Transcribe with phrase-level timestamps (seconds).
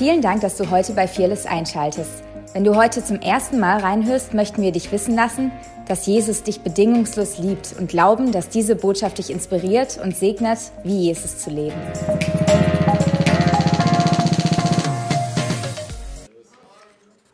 [0.00, 2.24] Vielen Dank, dass du heute bei Fearless einschaltest.
[2.54, 5.52] Wenn du heute zum ersten Mal reinhörst, möchten wir dich wissen lassen,
[5.88, 11.08] dass Jesus dich bedingungslos liebt und glauben, dass diese Botschaft dich inspiriert und segnet, wie
[11.08, 11.76] Jesus zu leben.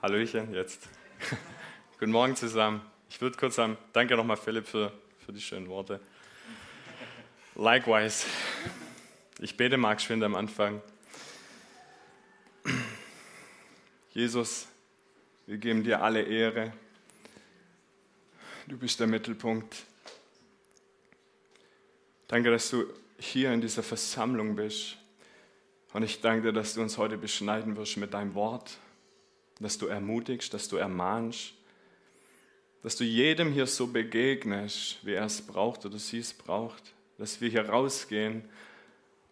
[0.03, 0.89] Hallöchen, jetzt.
[2.01, 2.81] Guten Morgen zusammen.
[3.09, 4.91] Ich würde kurz sagen, danke nochmal Philipp für,
[5.25, 6.01] für die schönen Worte.
[7.55, 8.27] Likewise.
[9.39, 10.83] Ich bete mal geschwind am Anfang.
[14.17, 14.67] Jesus,
[15.45, 16.73] wir geben dir alle Ehre.
[18.67, 19.85] Du bist der Mittelpunkt.
[22.27, 22.87] Danke, dass du
[23.19, 24.97] hier in dieser Versammlung bist.
[25.93, 28.79] Und ich danke dir, dass du uns heute beschneiden wirst mit deinem Wort,
[29.61, 31.53] dass du ermutigst, dass du ermahnst,
[32.83, 37.43] dass du jedem hier so begegnest, wie er es braucht oder sie es braucht, dass
[37.43, 38.49] wir hier rausgehen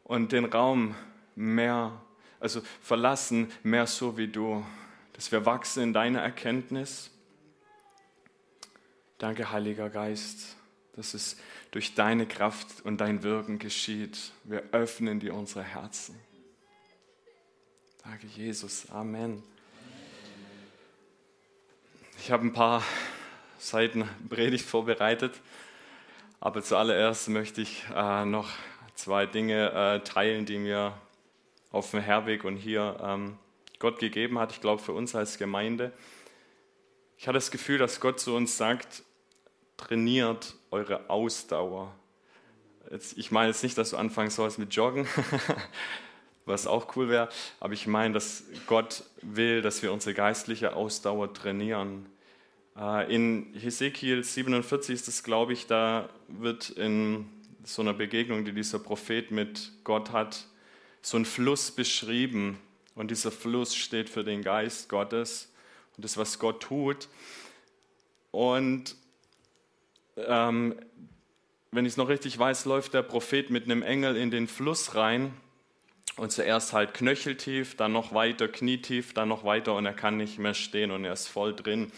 [0.03, 0.95] und den Raum
[1.37, 2.04] mehr,
[2.45, 4.63] also verlassen, mehr so wie du,
[5.15, 7.11] dass wir wachsen in deiner Erkenntnis.
[9.17, 10.55] Danke, Heiliger Geist,
[10.95, 11.39] dass es
[11.71, 14.31] durch deine Kraft und dein Wirken geschieht.
[14.45, 16.21] Wir öffnen dir unsere Herzen.
[18.03, 18.91] Danke, Jesus.
[18.91, 19.43] Amen.
[22.19, 22.83] Ich habe ein paar
[23.59, 25.33] Seiten Predigt vorbereitet,
[26.41, 28.51] aber zuallererst möchte ich äh, noch
[28.95, 30.93] zwei Dinge äh, teilen, die mir
[31.75, 33.37] auf dem Herweg und hier ähm,
[33.81, 34.53] Gott gegeben hat.
[34.53, 35.93] Ich glaube, für uns als Gemeinde.
[37.19, 39.03] Ich hatte das Gefühl, dass Gott zu uns sagt,
[39.77, 41.93] trainiert eure Ausdauer.
[42.91, 45.07] Jetzt, ich meine jetzt nicht, dass du anfangen sollst mit Joggen,
[46.45, 51.33] was auch cool wäre, aber ich meine, dass Gott will, dass wir unsere geistliche Ausdauer
[51.33, 52.07] trainieren.
[52.77, 57.27] Äh, in Hesekiel 47 ist es, glaube ich, da wird in
[57.65, 60.47] so einer Begegnung, die dieser Prophet mit Gott hat,
[61.05, 62.59] so ein Fluss beschrieben.
[62.95, 65.53] Und dieser Fluss steht für den Geist Gottes
[65.97, 67.09] und das, was Gott tut.
[68.31, 68.97] Und
[70.17, 70.75] ähm,
[71.73, 74.95] wenn ich es noch richtig weiß, läuft der Prophet mit einem Engel in den Fluss
[74.95, 75.35] rein
[76.17, 80.39] und zuerst halt knöcheltief, dann noch weiter knietief, dann noch weiter und er kann nicht
[80.39, 81.93] mehr stehen und er ist voll drin.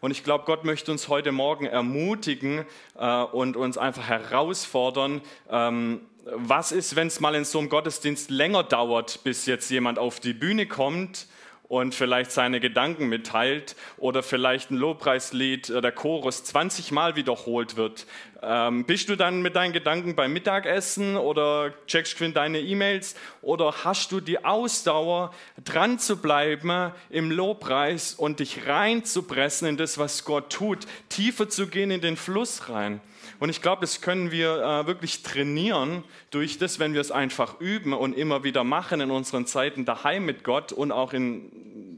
[0.00, 2.64] Und ich glaube, Gott möchte uns heute Morgen ermutigen
[2.98, 5.20] äh, und uns einfach herausfordern,
[5.50, 9.98] ähm, was ist, wenn es mal in so einem Gottesdienst länger dauert, bis jetzt jemand
[9.98, 11.26] auf die Bühne kommt
[11.68, 17.76] und vielleicht seine Gedanken mitteilt oder vielleicht ein Lobpreislied, äh, der Chorus 20 Mal wiederholt
[17.76, 18.06] wird.
[18.42, 23.84] Ähm, bist du dann mit deinen Gedanken beim Mittagessen oder checkst du deine E-Mails oder
[23.84, 25.32] hast du die Ausdauer,
[25.64, 31.66] dran zu bleiben im Lobpreis und dich reinzupressen in das, was Gott tut, tiefer zu
[31.66, 33.00] gehen in den Fluss rein?
[33.38, 37.60] Und ich glaube, das können wir äh, wirklich trainieren durch das, wenn wir es einfach
[37.60, 41.50] üben und immer wieder machen in unseren Zeiten daheim mit Gott und auch in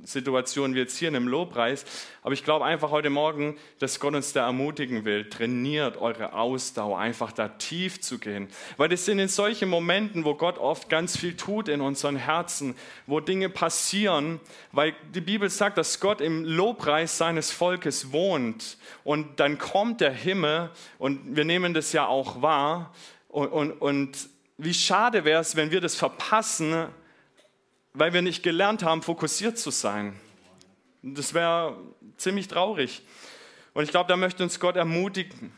[0.08, 1.84] Situationen wie jetzt hier in einem Lobpreis.
[2.22, 5.28] Aber ich glaube einfach heute Morgen, dass Gott uns da ermutigen will.
[5.28, 8.48] Trainiert eure Ausdauer, einfach da tief zu gehen.
[8.76, 12.74] Weil es sind in solchen Momenten, wo Gott oft ganz viel tut in unseren Herzen,
[13.06, 14.41] wo Dinge passieren,
[14.72, 18.78] weil die Bibel sagt, dass Gott im Lobpreis seines Volkes wohnt.
[19.04, 22.94] Und dann kommt der Himmel und wir nehmen das ja auch wahr.
[23.28, 26.88] Und, und, und wie schade wäre es, wenn wir das verpassen,
[27.98, 30.19] weil wir nicht gelernt haben, fokussiert zu sein.
[31.03, 31.76] Das wäre
[32.16, 33.03] ziemlich traurig.
[33.75, 35.53] Und ich glaube, da möchte uns Gott ermutigen.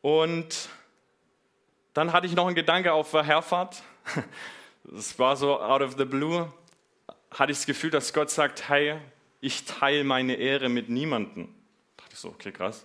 [0.00, 0.68] Und
[1.94, 3.82] dann hatte ich noch einen Gedanke auf Herfahrt.
[4.84, 6.52] Das war so out of the blue.
[7.30, 8.96] Hatte ich das Gefühl, dass Gott sagt: Hey,
[9.40, 11.54] ich teile meine Ehre mit niemandem.
[11.96, 12.84] Da dachte ich so, okay, krass.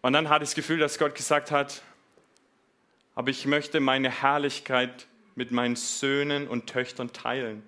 [0.00, 1.82] Und dann hatte ich das Gefühl, dass Gott gesagt hat:
[3.14, 5.06] Aber ich möchte meine Herrlichkeit
[5.38, 7.62] mit meinen Söhnen und Töchtern teilen.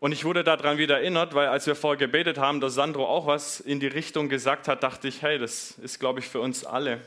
[0.00, 3.26] Und ich wurde daran wieder erinnert, weil als wir vorher gebetet haben, dass Sandro auch
[3.26, 6.64] was in die Richtung gesagt hat, dachte ich, hey, das ist, glaube ich, für uns
[6.64, 7.00] alle.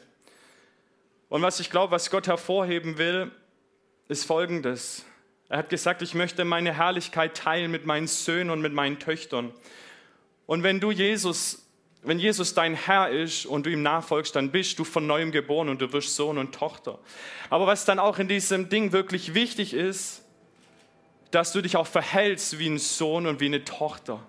[1.28, 3.31] Und was ich glaube, was Gott hervorheben will,
[4.07, 5.06] ist Folgendes.
[5.50, 9.53] Er hat gesagt, ich möchte meine Herrlichkeit teilen mit meinen Söhnen und mit meinen Töchtern.
[10.45, 11.69] Und wenn du Jesus,
[12.01, 15.68] wenn Jesus dein Herr ist und du ihm nachfolgst, dann bist du von neuem geboren
[15.68, 17.00] und du wirst Sohn und Tochter.
[17.50, 20.24] Aber was dann auch in diesem Ding wirklich wichtig ist,
[21.31, 24.25] dass du dich auch verhältst wie ein Sohn und wie eine Tochter.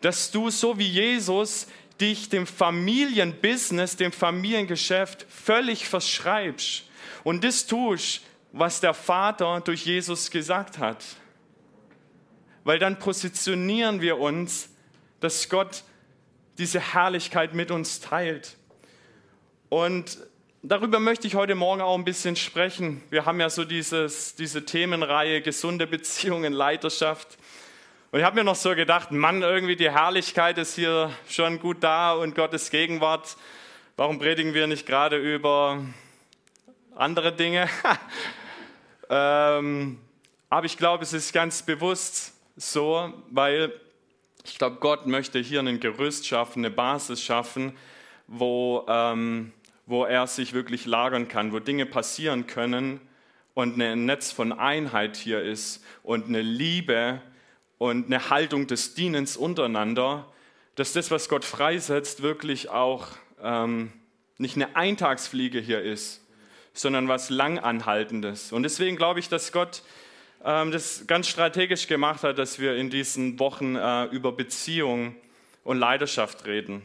[0.00, 1.66] Dass du so wie Jesus
[2.00, 6.84] dich dem Familienbusiness, dem Familiengeschäft völlig verschreibst
[7.24, 8.22] und das tust,
[8.52, 11.04] was der Vater durch Jesus gesagt hat.
[12.64, 14.70] Weil dann positionieren wir uns,
[15.20, 15.82] dass Gott
[16.60, 18.56] diese Herrlichkeit mit uns teilt.
[19.70, 20.18] Und
[20.62, 23.02] darüber möchte ich heute Morgen auch ein bisschen sprechen.
[23.08, 27.38] Wir haben ja so dieses, diese Themenreihe gesunde Beziehungen, Leiterschaft.
[28.12, 31.78] Und ich habe mir noch so gedacht, Mann, irgendwie die Herrlichkeit ist hier schon gut
[31.80, 33.38] da und Gottes Gegenwart.
[33.96, 35.82] Warum predigen wir nicht gerade über
[36.94, 37.70] andere Dinge?
[39.08, 39.98] ähm,
[40.50, 43.72] aber ich glaube, es ist ganz bewusst so, weil
[44.44, 47.76] ich glaube, Gott möchte hier ein Gerüst schaffen, eine Basis schaffen,
[48.26, 49.52] wo, ähm,
[49.86, 53.00] wo er sich wirklich lagern kann, wo Dinge passieren können
[53.54, 57.20] und ein Netz von Einheit hier ist und eine Liebe,
[57.80, 60.30] und eine Haltung des Dienens untereinander,
[60.74, 63.08] dass das, was Gott freisetzt, wirklich auch
[63.42, 63.90] ähm,
[64.36, 66.22] nicht eine Eintagsfliege hier ist,
[66.74, 68.52] sondern was Langanhaltendes.
[68.52, 69.82] Und deswegen glaube ich, dass Gott
[70.42, 75.14] das ganz strategisch gemacht hat, dass wir in diesen Wochen äh, über Beziehung
[75.64, 76.82] und Leidenschaft reden.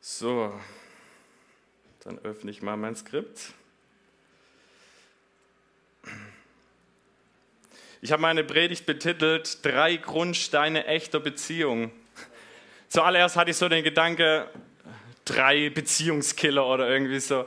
[0.00, 0.52] So,
[2.04, 3.52] dann öffne ich mal mein Skript.
[8.02, 11.90] Ich habe meine Predigt betitelt Drei Grundsteine echter Beziehung.
[12.88, 14.48] Zuallererst hatte ich so den Gedanke,
[15.24, 17.44] drei Beziehungskiller oder irgendwie so.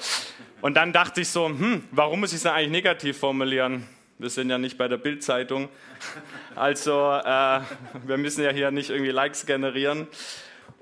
[0.64, 3.86] Und dann dachte ich so, hm, warum muss ich es eigentlich negativ formulieren?
[4.18, 5.68] Wir sind ja nicht bei der Bildzeitung.
[6.56, 7.60] Also äh,
[8.06, 10.08] wir müssen ja hier nicht irgendwie Likes generieren.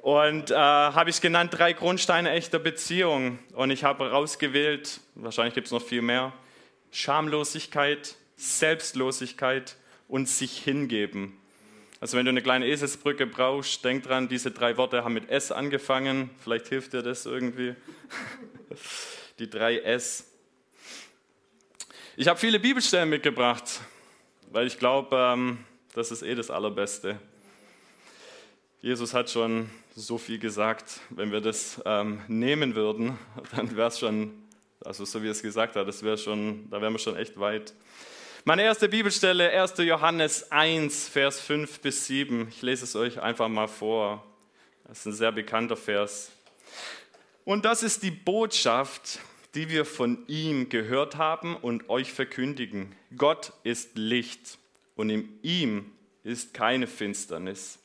[0.03, 3.39] Und äh, habe ich genannt, drei Grundsteine echter Beziehung.
[3.53, 6.31] Und ich habe rausgewählt, wahrscheinlich gibt es noch viel mehr,
[6.91, 11.35] Schamlosigkeit, Selbstlosigkeit und sich hingeben.
[11.99, 15.51] Also wenn du eine kleine Eselsbrücke brauchst, denk dran, diese drei Worte haben mit S
[15.51, 16.29] angefangen.
[16.43, 17.75] Vielleicht hilft dir das irgendwie.
[19.39, 20.25] Die drei S.
[22.17, 23.81] Ich habe viele Bibelstellen mitgebracht,
[24.51, 27.19] weil ich glaube, ähm, das ist eh das Allerbeste.
[28.81, 30.99] Jesus hat schon so viel gesagt.
[31.09, 33.17] Wenn wir das ähm, nehmen würden,
[33.55, 34.33] dann wäre es schon,
[34.83, 37.39] also so wie er es gesagt hat, das wäre schon, da wären wir schon echt
[37.39, 37.73] weit.
[38.43, 39.75] Meine erste Bibelstelle, 1.
[39.77, 42.47] Johannes 1, Vers 5 bis 7.
[42.49, 44.25] Ich lese es euch einfach mal vor.
[44.87, 46.31] Das ist ein sehr bekannter Vers.
[47.43, 49.19] Und das ist die Botschaft,
[49.55, 52.95] die wir von ihm gehört haben und euch verkündigen.
[53.17, 54.57] Gott ist Licht
[54.95, 55.91] und in ihm
[56.23, 57.79] ist keine Finsternis.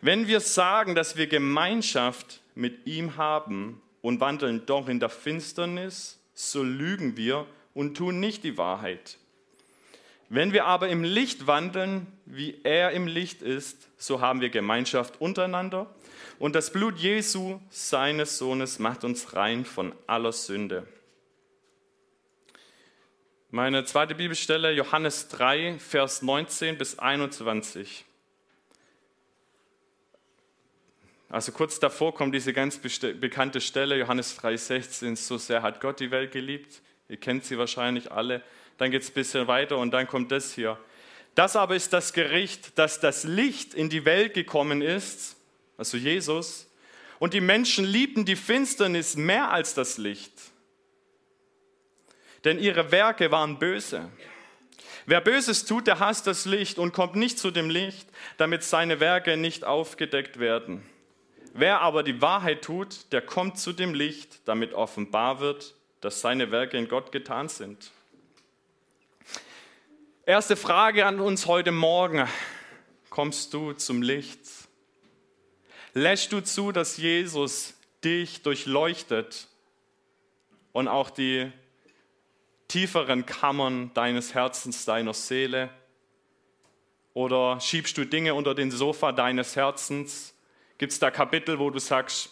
[0.00, 6.18] Wenn wir sagen, dass wir Gemeinschaft mit ihm haben und wandeln doch in der Finsternis,
[6.34, 9.18] so lügen wir und tun nicht die Wahrheit.
[10.28, 15.20] Wenn wir aber im Licht wandeln, wie er im Licht ist, so haben wir Gemeinschaft
[15.20, 15.86] untereinander
[16.38, 20.86] und das Blut Jesu, seines Sohnes, macht uns rein von aller Sünde.
[23.50, 28.04] Meine zweite Bibelstelle, Johannes 3, Vers 19 bis 21.
[31.30, 36.00] Also kurz davor kommt diese ganz bekannte Stelle, Johannes 3, 16, so sehr hat Gott
[36.00, 36.80] die Welt geliebt.
[37.08, 38.42] Ihr kennt sie wahrscheinlich alle
[38.78, 40.78] dann geht es ein bisschen weiter und dann kommt das hier.
[41.34, 45.36] Das aber ist das Gericht, dass das Licht in die Welt gekommen ist,
[45.78, 46.66] also Jesus,
[47.18, 50.32] und die Menschen liebten die Finsternis mehr als das Licht,
[52.44, 54.10] denn ihre Werke waren böse.
[55.06, 59.00] Wer Böses tut, der hasst das Licht und kommt nicht zu dem Licht, damit seine
[59.00, 60.82] Werke nicht aufgedeckt werden.
[61.54, 66.50] Wer aber die Wahrheit tut, der kommt zu dem Licht, damit offenbar wird, dass seine
[66.50, 67.90] Werke in Gott getan sind.
[70.26, 72.28] Erste Frage an uns heute Morgen.
[73.08, 74.57] Kommst du zum Licht?
[75.98, 77.74] Lässt du zu, dass Jesus
[78.04, 79.48] dich durchleuchtet
[80.70, 81.50] und auch die
[82.68, 85.70] tieferen Kammern deines Herzens, deiner Seele?
[87.14, 90.34] Oder schiebst du Dinge unter den Sofa deines Herzens?
[90.78, 92.30] Gibt es da Kapitel, wo du sagst,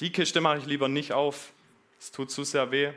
[0.00, 1.54] die Kiste mache ich lieber nicht auf,
[1.98, 2.92] es tut zu sehr weh?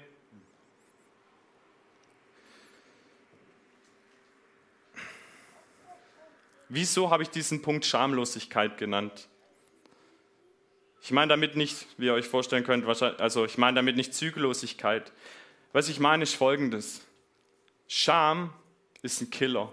[6.67, 9.29] Wieso habe ich diesen Punkt Schamlosigkeit genannt?
[11.03, 15.11] Ich meine damit nicht, wie ihr euch vorstellen könnt, also ich meine damit nicht Zügellosigkeit.
[15.73, 17.05] Was ich meine ist folgendes.
[17.89, 18.53] Scham
[19.01, 19.69] ist ein Killer.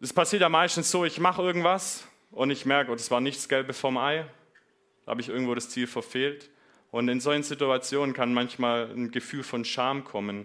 [0.00, 3.48] Das passiert ja meistens so, ich mache irgendwas und ich merke, oh, das war nichts
[3.48, 4.26] Gelbe vom Ei,
[5.04, 6.50] da habe ich irgendwo das Ziel verfehlt.
[6.90, 10.44] Und in solchen Situationen kann manchmal ein Gefühl von Scham kommen.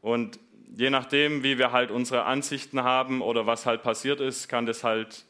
[0.00, 0.40] Und
[0.74, 4.84] je nachdem, wie wir halt unsere Ansichten haben oder was halt passiert ist, kann das
[4.84, 5.26] halt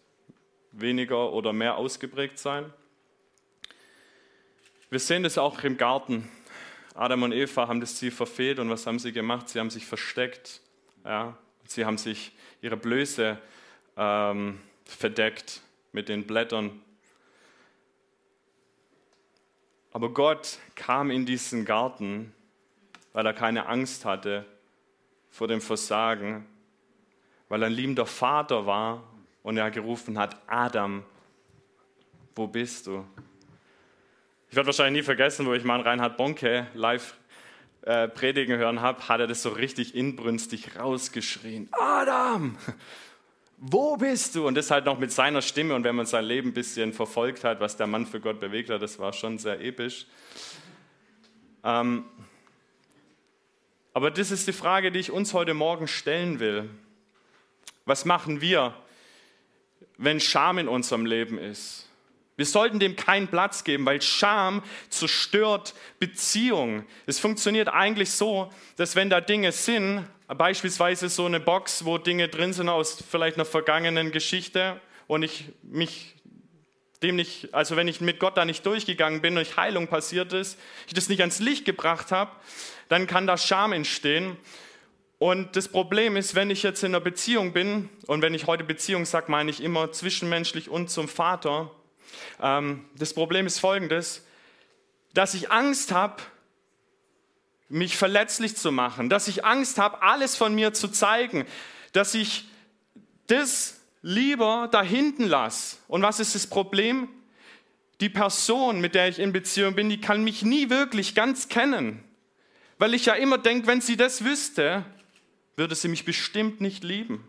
[0.73, 2.73] weniger oder mehr ausgeprägt sein.
[4.91, 6.31] Wir sehen das auch im Garten.
[6.95, 9.49] Adam und Eva haben das Ziel verfehlt und was haben sie gemacht?
[9.49, 10.61] Sie haben sich versteckt.
[11.05, 11.37] Ja?
[11.65, 12.33] Sie haben sich
[12.63, 13.39] ihre Blöße
[13.97, 15.61] ähm, verdeckt
[15.93, 16.83] mit den Blättern.
[19.93, 22.33] Aber Gott kam in diesen Garten,
[23.13, 24.45] weil er keine Angst hatte
[25.31, 26.47] vor dem Versagen,
[27.49, 29.03] weil er ein liebender Vater war
[29.43, 31.05] und er gerufen hat, Adam,
[32.35, 33.05] wo bist du?
[34.51, 37.15] Ich werde wahrscheinlich nie vergessen, wo ich mal Reinhard Bonke live
[37.83, 41.69] äh, predigen hören habe, hat er das so richtig inbrünstig rausgeschrien.
[41.73, 42.57] Adam,
[43.59, 44.47] wo bist du?
[44.47, 45.75] Und das halt noch mit seiner Stimme.
[45.75, 48.71] Und wenn man sein Leben ein bisschen verfolgt hat, was der Mann für Gott bewegt
[48.71, 50.07] hat, das war schon sehr episch.
[51.65, 52.05] Ähm,
[53.93, 56.71] aber das ist die Frage, die ich uns heute Morgen stellen will.
[57.85, 58.75] Was machen wir,
[59.99, 61.89] wenn Scham in unserem Leben ist?
[62.37, 66.87] Wir sollten dem keinen Platz geben, weil Scham zerstört Beziehungen.
[67.05, 72.29] Es funktioniert eigentlich so, dass wenn da Dinge sind, beispielsweise so eine Box, wo Dinge
[72.29, 76.15] drin sind aus vielleicht einer vergangenen Geschichte und ich mich
[77.03, 80.59] dem nicht, also wenn ich mit Gott da nicht durchgegangen bin und Heilung passiert ist,
[80.87, 82.31] ich das nicht ans Licht gebracht habe,
[82.89, 84.37] dann kann da Scham entstehen.
[85.19, 88.63] Und das Problem ist, wenn ich jetzt in einer Beziehung bin, und wenn ich heute
[88.63, 91.73] Beziehung sage, meine ich immer zwischenmenschlich und zum Vater,
[92.41, 94.25] ähm, das Problem ist folgendes,
[95.15, 96.23] dass ich Angst habe,
[97.69, 101.45] mich verletzlich zu machen, dass ich Angst habe, alles von mir zu zeigen,
[101.93, 102.49] dass ich
[103.27, 105.79] das lieber da hinten lasse.
[105.89, 107.09] Und was ist das Problem?
[108.01, 112.05] Die Person, mit der ich in Beziehung bin, die kann mich nie wirklich ganz kennen,
[112.79, 114.85] weil ich ja immer denke, wenn sie das wüsste,
[115.59, 117.27] würde sie mich bestimmt nicht lieben.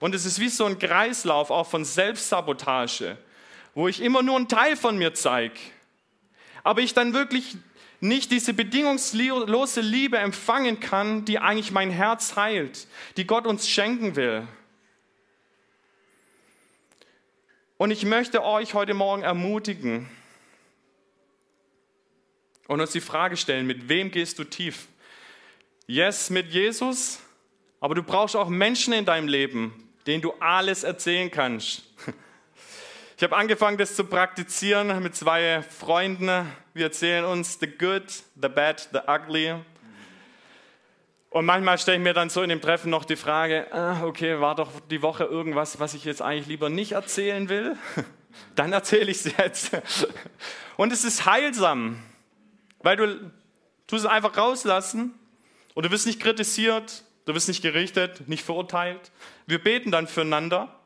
[0.00, 3.16] Und es ist wie so ein Kreislauf auch von Selbstsabotage
[3.74, 5.58] wo ich immer nur einen Teil von mir zeige,
[6.62, 7.56] aber ich dann wirklich
[8.00, 14.16] nicht diese bedingungslose Liebe empfangen kann, die eigentlich mein Herz heilt, die Gott uns schenken
[14.16, 14.46] will.
[17.78, 20.08] Und ich möchte euch heute Morgen ermutigen
[22.68, 24.88] und uns die Frage stellen, mit wem gehst du tief?
[25.86, 27.20] Yes, mit Jesus,
[27.82, 31.82] aber du brauchst auch Menschen in deinem Leben, denen du alles erzählen kannst.
[33.16, 36.46] Ich habe angefangen, das zu praktizieren mit zwei Freunden.
[36.74, 38.04] Wir erzählen uns the good,
[38.40, 39.56] the bad, the ugly.
[41.30, 44.38] Und manchmal stelle ich mir dann so in dem Treffen noch die Frage, ah, okay,
[44.38, 47.76] war doch die Woche irgendwas, was ich jetzt eigentlich lieber nicht erzählen will?
[48.54, 49.72] Dann erzähle ich es jetzt.
[50.76, 52.00] Und es ist heilsam,
[52.78, 53.32] weil du
[53.88, 55.14] tust es einfach rauslassen
[55.74, 59.10] und du wirst nicht kritisiert, du wirst nicht gerichtet, nicht verurteilt.
[59.46, 60.78] Wir beten dann füreinander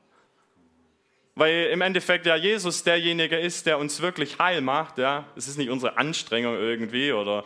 [1.37, 4.97] weil im Endeffekt ja Jesus derjenige ist, der uns wirklich heil macht.
[4.99, 5.27] Ja?
[5.37, 7.45] Es ist nicht unsere Anstrengung irgendwie oder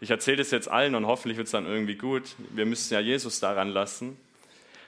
[0.00, 2.34] ich erzähle das jetzt allen und hoffentlich wird es dann irgendwie gut.
[2.50, 4.18] Wir müssen ja Jesus daran lassen.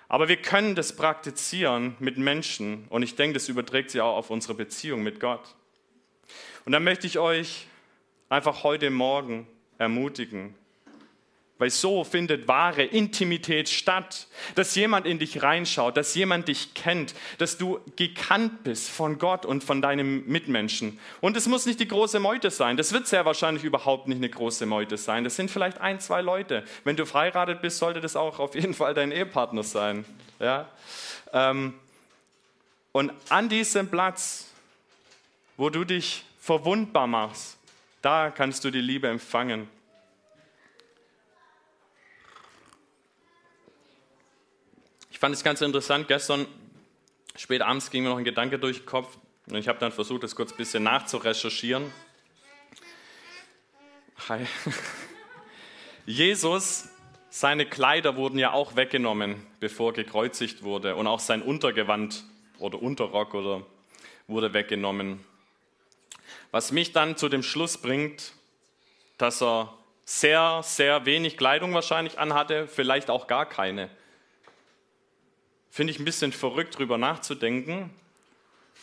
[0.09, 4.31] Aber wir können das praktizieren mit Menschen und ich denke, das überträgt sich auch auf
[4.31, 5.55] unsere Beziehung mit Gott.
[6.65, 7.67] Und dann möchte ich euch
[8.31, 10.55] einfach heute Morgen ermutigen,
[11.59, 17.15] weil so findet wahre Intimität statt, dass jemand in dich reinschaut, dass jemand dich kennt,
[17.39, 20.99] dass du gekannt bist von Gott und von deinem Mitmenschen.
[21.21, 22.77] Und es muss nicht die große Meute sein.
[22.77, 25.25] Das wird sehr wahrscheinlich überhaupt nicht eine große Meute sein.
[25.25, 26.65] Das sind vielleicht ein, zwei Leute.
[26.85, 30.05] Wenn du verheiratet bist, sollte das auch auf jeden Fall dein Ehepartner sein.
[30.39, 30.69] Ja?
[31.33, 31.75] Ähm,
[32.93, 34.47] und an diesem Platz,
[35.57, 37.59] wo du dich verwundbar machst,
[38.01, 39.69] da kannst du die Liebe empfangen.
[45.19, 46.47] Ich fand es ganz interessant, gestern
[47.35, 50.23] spät abends ging mir noch ein Gedanke durch den Kopf und ich habe dann versucht,
[50.23, 51.93] das kurz ein bisschen nachzurecherchieren.
[54.29, 54.47] Hi.
[56.07, 56.89] Jesus,
[57.31, 62.23] seine Kleider wurden ja auch weggenommen, bevor gekreuzigt wurde und auch sein Untergewand
[62.61, 63.67] oder Unterrock oder
[64.29, 65.25] wurde weggenommen.
[66.53, 68.35] Was mich dann zu dem Schluss bringt,
[69.17, 73.91] dass er sehr, sehr wenig Kleidung wahrscheinlich anhatte, vielleicht auch gar keine.
[75.71, 77.91] Finde ich ein bisschen verrückt, darüber nachzudenken.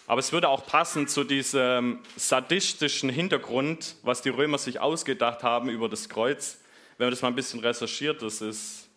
[0.07, 5.69] Aber es würde auch passen zu diesem sadistischen Hintergrund, was die Römer sich ausgedacht haben
[5.69, 6.59] über das Kreuz.
[6.97, 8.87] Wenn man das mal ein bisschen recherchiert, das ist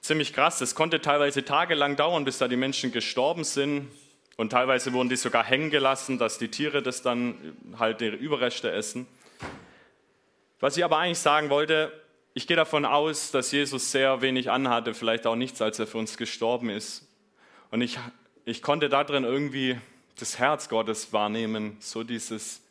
[0.00, 0.60] ziemlich krass.
[0.60, 3.88] Es konnte teilweise tagelang dauern, bis da die Menschen gestorben sind.
[4.36, 8.70] Und teilweise wurden die sogar hängen gelassen, dass die Tiere das dann halt ihre Überreste
[8.70, 9.06] essen.
[10.60, 11.92] Was ich aber eigentlich sagen wollte,
[12.34, 15.98] ich gehe davon aus, dass Jesus sehr wenig anhatte, vielleicht auch nichts, als er für
[15.98, 17.06] uns gestorben ist.
[17.70, 17.98] Und ich,
[18.44, 19.78] ich konnte darin irgendwie
[20.16, 22.62] das Herz Gottes wahrnehmen, so dieses,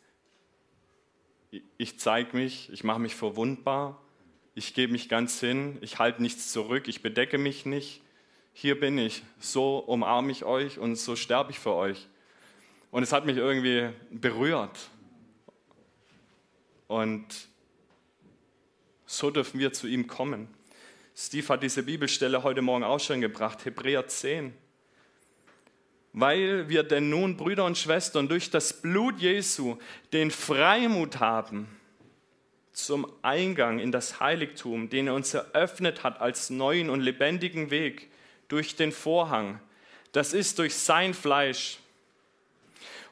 [1.76, 4.00] ich zeige mich, ich mache mich verwundbar,
[4.54, 8.02] ich gebe mich ganz hin, ich halte nichts zurück, ich bedecke mich nicht.
[8.54, 12.06] Hier bin ich, so umarme ich euch und so sterbe ich für euch.
[12.90, 14.78] Und es hat mich irgendwie berührt.
[16.86, 17.26] Und
[19.12, 20.48] so dürfen wir zu ihm kommen.
[21.14, 24.54] Steve hat diese Bibelstelle heute Morgen auch schon gebracht, Hebräer 10.
[26.14, 29.76] Weil wir denn nun, Brüder und Schwestern, durch das Blut Jesu
[30.14, 31.68] den Freimut haben
[32.72, 38.10] zum Eingang in das Heiligtum, den er uns eröffnet hat als neuen und lebendigen Weg
[38.48, 39.60] durch den Vorhang.
[40.12, 41.80] Das ist durch sein Fleisch.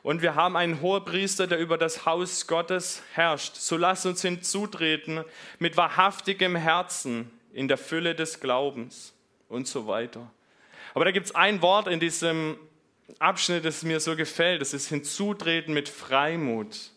[0.03, 3.57] Und wir haben einen Hohepriester, der über das Haus Gottes herrscht.
[3.57, 5.25] So lasst uns hinzutreten
[5.59, 9.13] mit wahrhaftigem Herzen in der Fülle des Glaubens
[9.49, 10.31] und so weiter.
[10.95, 12.57] Aber da gibt es ein Wort in diesem
[13.19, 14.63] Abschnitt, das mir so gefällt.
[14.63, 16.93] Das ist hinzutreten mit Freimut.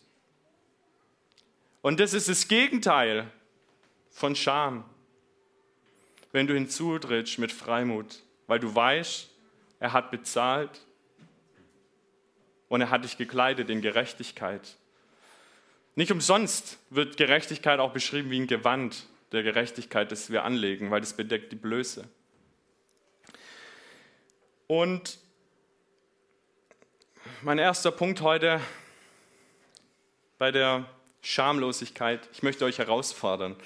[1.82, 3.30] Und das ist das Gegenteil
[4.10, 4.84] von Scham.
[6.32, 9.28] Wenn du hinzutrittst mit Freimut, weil du weißt,
[9.80, 10.83] er hat bezahlt
[12.68, 14.76] und er hat dich gekleidet in Gerechtigkeit.
[15.96, 21.00] Nicht umsonst wird Gerechtigkeit auch beschrieben wie ein Gewand der Gerechtigkeit, das wir anlegen, weil
[21.00, 22.08] das bedeckt die Blöße.
[24.66, 25.18] Und
[27.42, 28.60] mein erster Punkt heute
[30.38, 30.86] bei der
[31.22, 33.56] Schamlosigkeit, ich möchte euch herausfordern.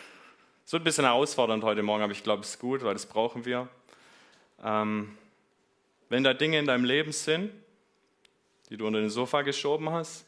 [0.64, 3.06] Es wird ein bisschen herausfordernd heute Morgen, aber ich glaube, es ist gut, weil das
[3.06, 3.68] brauchen wir.
[4.62, 5.16] Ähm,
[6.08, 7.52] wenn da Dinge in deinem Leben sind,
[8.68, 10.26] die du unter den Sofa geschoben hast,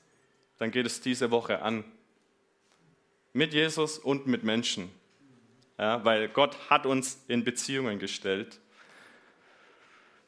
[0.58, 1.84] dann geht es diese Woche an.
[3.32, 4.90] Mit Jesus und mit Menschen.
[5.78, 8.58] Ja, weil Gott hat uns in Beziehungen gestellt.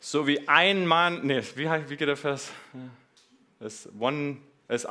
[0.00, 2.50] So wie ein Mann, nee, wie, wie geht der Vers?
[3.60, 4.86] Es one, es,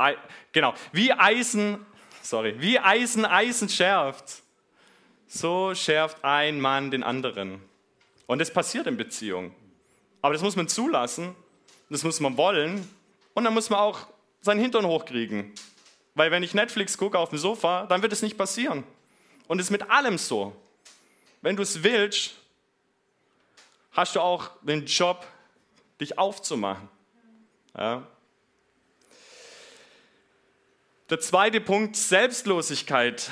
[0.52, 1.86] genau, wie Eisen,
[2.22, 4.44] sorry, wie Eisen Eisen schärft,
[5.28, 7.62] so schärft ein Mann den anderen.
[8.28, 9.54] Und das passiert in Beziehungen.
[10.22, 11.36] Aber das muss man zulassen,
[11.90, 12.88] das muss man wollen
[13.34, 14.08] und dann muss man auch
[14.42, 15.54] seinen Hintern hochkriegen.
[16.16, 18.84] Weil wenn ich Netflix gucke auf dem Sofa, dann wird es nicht passieren.
[19.48, 20.56] Und es ist mit allem so.
[21.42, 22.36] Wenn du es willst,
[23.92, 25.26] hast du auch den Job,
[26.00, 26.90] dich aufzumachen.
[27.78, 28.08] Ja.
[31.10, 33.30] Der zweite Punkt, Selbstlosigkeit.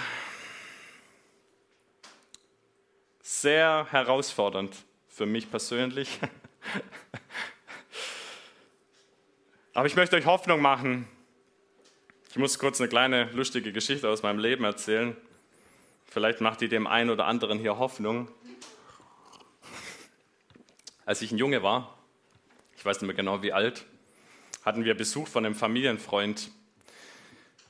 [3.21, 4.75] Sehr herausfordernd
[5.07, 6.19] für mich persönlich.
[9.73, 11.07] Aber ich möchte euch Hoffnung machen.
[12.31, 15.15] Ich muss kurz eine kleine lustige Geschichte aus meinem Leben erzählen.
[16.07, 18.29] Vielleicht macht die dem einen oder anderen hier Hoffnung.
[21.05, 21.97] Als ich ein Junge war,
[22.77, 23.85] ich weiß nicht mehr genau wie alt,
[24.65, 26.49] hatten wir Besuch von einem Familienfreund.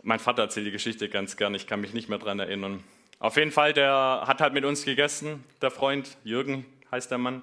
[0.01, 2.81] Mein Vater erzählt die Geschichte ganz gern, ich kann mich nicht mehr daran erinnern.
[3.19, 7.41] Auf jeden Fall, der hat halt mit uns gegessen, der Freund, Jürgen heißt der Mann.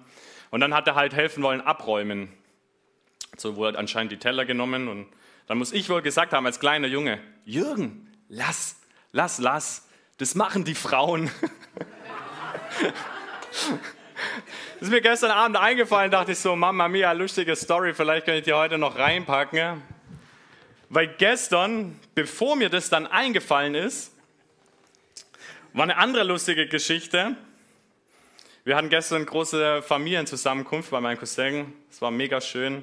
[0.50, 2.32] Und dann hat er halt helfen wollen, abräumen.
[3.36, 5.06] So wurde anscheinend die Teller genommen und
[5.46, 8.76] dann muss ich wohl gesagt haben als kleiner Junge, Jürgen, lass,
[9.12, 9.86] lass, lass,
[10.18, 11.30] das machen die Frauen.
[14.74, 18.36] Das ist mir gestern Abend eingefallen, dachte ich so, Mama Mia, lustige Story, vielleicht kann
[18.36, 19.82] ich die heute noch reinpacken.
[20.88, 24.12] Weil gestern, bevor mir das dann eingefallen ist,
[25.72, 27.36] war eine andere lustige Geschichte.
[28.64, 31.72] Wir hatten gestern eine große Familienzusammenkunft bei meinem Cousin.
[31.90, 32.82] Es war mega schön.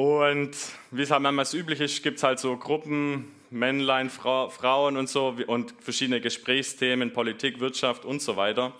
[0.00, 0.56] Und
[0.92, 5.10] wie es halt manchmal üblich ist, gibt es halt so Gruppen, Männlein, Frau, Frauen und
[5.10, 8.72] so und verschiedene Gesprächsthemen, Politik, Wirtschaft und so weiter.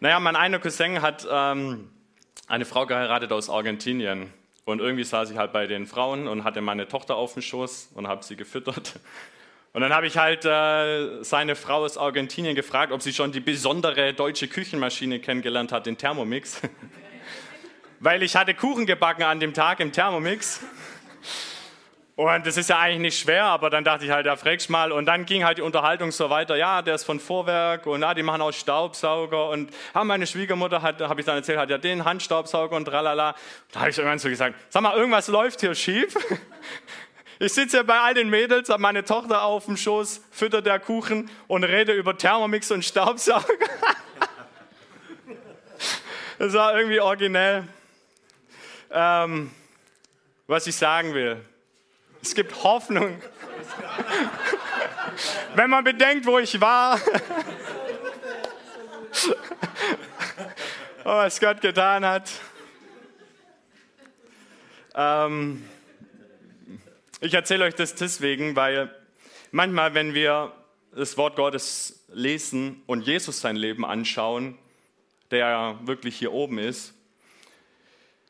[0.00, 1.88] Naja, mein einer Cousin hat ähm,
[2.48, 4.32] eine Frau geheiratet aus Argentinien.
[4.64, 7.92] Und irgendwie saß ich halt bei den Frauen und hatte meine Tochter auf dem Schoß
[7.94, 8.98] und habe sie gefüttert.
[9.74, 13.38] Und dann habe ich halt äh, seine Frau aus Argentinien gefragt, ob sie schon die
[13.38, 16.62] besondere deutsche Küchenmaschine kennengelernt hat, den Thermomix
[18.00, 20.60] weil ich hatte Kuchen gebacken an dem Tag im Thermomix.
[22.18, 24.90] Und das ist ja eigentlich nicht schwer, aber dann dachte ich halt, da fragst mal.
[24.90, 26.56] Und dann ging halt die Unterhaltung so weiter.
[26.56, 29.50] Ja, der ist von Vorwerk und ja, die machen auch Staubsauger.
[29.50, 33.36] Und ja, meine Schwiegermutter hat, habe ich dann erzählt, hat ja den Handstaubsauger und tralala.
[33.70, 36.14] Da habe ich irgendwann so gesagt, sag mal, irgendwas läuft hier schief.
[37.40, 40.80] Ich sitze hier bei all den Mädels, habe meine Tochter auf dem Schoß, füttert der
[40.80, 43.44] Kuchen und rede über Thermomix und Staubsauger.
[46.40, 47.64] Das war irgendwie originell.
[48.90, 49.50] Ähm,
[50.46, 51.44] was ich sagen will,
[52.22, 53.20] es gibt Hoffnung.
[55.54, 57.00] Wenn man bedenkt, wo ich war,
[61.04, 62.30] oh, was Gott getan hat.
[64.94, 65.68] Ähm,
[67.20, 68.94] ich erzähle euch das deswegen, weil
[69.50, 70.52] manchmal, wenn wir
[70.92, 74.56] das Wort Gottes lesen und Jesus sein Leben anschauen,
[75.30, 76.94] der wirklich hier oben ist,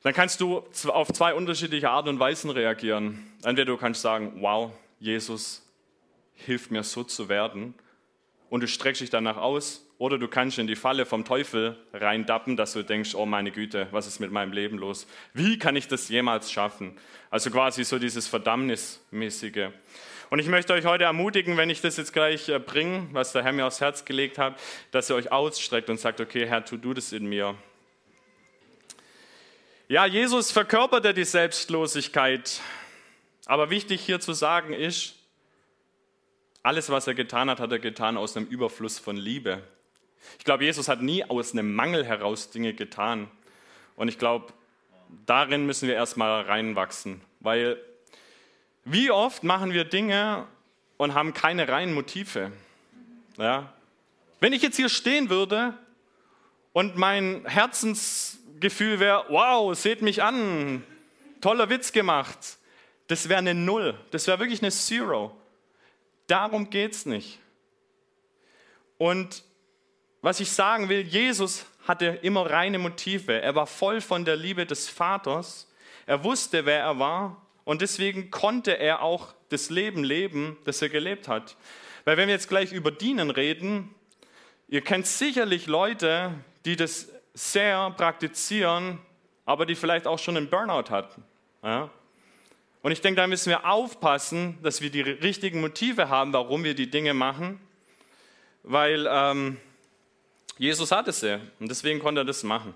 [0.02, 3.26] dann kannst du auf zwei unterschiedliche Arten und Weisen reagieren.
[3.42, 5.62] Entweder du kannst sagen, wow, Jesus,
[6.34, 7.74] hilf mir so zu werden.
[8.48, 9.84] Und du streckst dich danach aus.
[9.98, 13.88] Oder du kannst in die Falle vom Teufel reindappen, dass du denkst, oh meine Güte,
[13.90, 15.08] was ist mit meinem Leben los?
[15.34, 16.96] Wie kann ich das jemals schaffen?
[17.30, 19.70] Also quasi so dieses Verdammnismäßige.
[20.30, 23.42] Und ich möchte euch heute ermutigen, wenn ich das jetzt gleich äh, bringe, was der
[23.42, 24.60] Herr mir aufs Herz gelegt hat,
[24.92, 27.56] dass ihr euch ausstreckt und sagt, okay, Herr, tu du das in mir.
[29.90, 32.60] Ja, Jesus verkörperte die Selbstlosigkeit.
[33.46, 35.14] Aber wichtig hier zu sagen ist,
[36.62, 39.62] alles, was er getan hat, hat er getan aus einem Überfluss von Liebe.
[40.38, 43.30] Ich glaube, Jesus hat nie aus einem Mangel heraus Dinge getan.
[43.96, 44.52] Und ich glaube,
[45.24, 47.82] darin müssen wir erstmal reinwachsen, weil
[48.84, 50.46] wie oft machen wir Dinge
[50.98, 52.52] und haben keine reinen Motive?
[53.38, 53.72] Ja?
[54.38, 55.72] Wenn ich jetzt hier stehen würde
[56.74, 60.84] und mein Herzens Gefühl wäre, wow, seht mich an,
[61.40, 62.38] toller Witz gemacht.
[63.06, 65.34] Das wäre eine Null, das wäre wirklich eine Zero.
[66.26, 67.38] Darum geht es nicht.
[68.98, 69.44] Und
[70.20, 73.40] was ich sagen will, Jesus hatte immer reine Motive.
[73.40, 75.70] Er war voll von der Liebe des Vaters.
[76.06, 77.40] Er wusste, wer er war.
[77.64, 81.56] Und deswegen konnte er auch das Leben leben, das er gelebt hat.
[82.04, 83.94] Weil wenn wir jetzt gleich über Dienen reden,
[84.68, 88.98] ihr kennt sicherlich Leute, die das sehr praktizieren,
[89.44, 91.22] aber die vielleicht auch schon einen Burnout hatten.
[91.62, 91.88] Ja?
[92.82, 96.74] Und ich denke, da müssen wir aufpassen, dass wir die richtigen Motive haben, warum wir
[96.74, 97.60] die Dinge machen,
[98.64, 99.56] weil ähm,
[100.58, 102.74] Jesus hatte sie und deswegen konnte er das machen.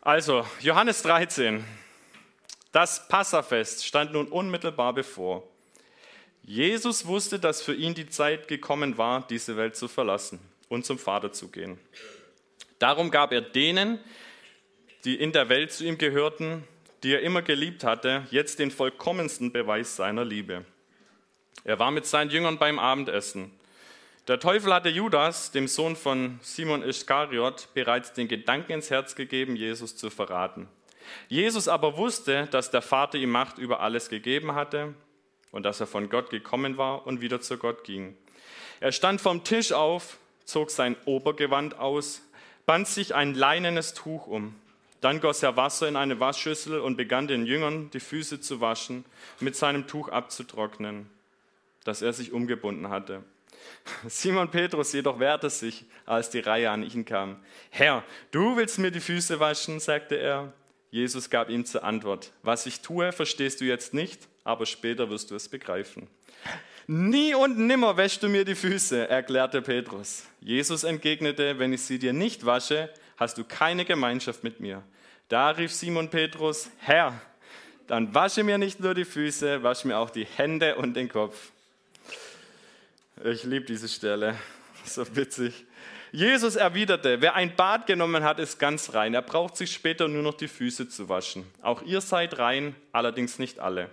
[0.00, 1.64] Also, Johannes 13.
[2.72, 5.42] Das Passafest stand nun unmittelbar bevor.
[6.42, 10.98] Jesus wusste, dass für ihn die Zeit gekommen war, diese Welt zu verlassen und zum
[10.98, 11.78] Vater zu gehen.
[12.78, 13.98] Darum gab er denen,
[15.04, 16.64] die in der Welt zu ihm gehörten,
[17.02, 20.64] die er immer geliebt hatte, jetzt den vollkommensten Beweis seiner Liebe.
[21.64, 23.52] Er war mit seinen Jüngern beim Abendessen.
[24.26, 29.56] Der Teufel hatte Judas, dem Sohn von Simon Iskariot, bereits den Gedanken ins Herz gegeben,
[29.56, 30.68] Jesus zu verraten.
[31.28, 34.94] Jesus aber wusste, dass der Vater ihm Macht über alles gegeben hatte
[35.50, 38.16] und dass er von Gott gekommen war und wieder zu Gott ging.
[38.80, 42.22] Er stand vom Tisch auf, zog sein Obergewand aus,
[42.68, 44.54] band sich ein leinenes Tuch um.
[45.00, 49.06] Dann goss er Wasser in eine Waschschüssel und begann den Jüngern die Füße zu waschen,
[49.40, 51.08] mit seinem Tuch abzutrocknen,
[51.84, 53.24] das er sich umgebunden hatte.
[54.06, 57.36] Simon Petrus jedoch wehrte sich, als die Reihe an ihn kam.
[57.70, 60.52] Herr, du willst mir die Füße waschen, sagte er.
[60.90, 65.30] Jesus gab ihm zur Antwort, was ich tue, verstehst du jetzt nicht, aber später wirst
[65.30, 66.06] du es begreifen.
[66.90, 70.24] Nie und nimmer wäschst du mir die Füße, erklärte Petrus.
[70.40, 74.82] Jesus entgegnete, wenn ich sie dir nicht wasche, hast du keine Gemeinschaft mit mir.
[75.28, 77.20] Da rief Simon Petrus, Herr,
[77.88, 81.52] dann wasche mir nicht nur die Füße, wasche mir auch die Hände und den Kopf.
[83.22, 84.36] Ich liebe diese Stelle,
[84.86, 85.66] so witzig.
[86.10, 89.12] Jesus erwiderte, wer ein Bad genommen hat, ist ganz rein.
[89.12, 91.44] Er braucht sich später nur noch die Füße zu waschen.
[91.60, 93.90] Auch ihr seid rein, allerdings nicht alle.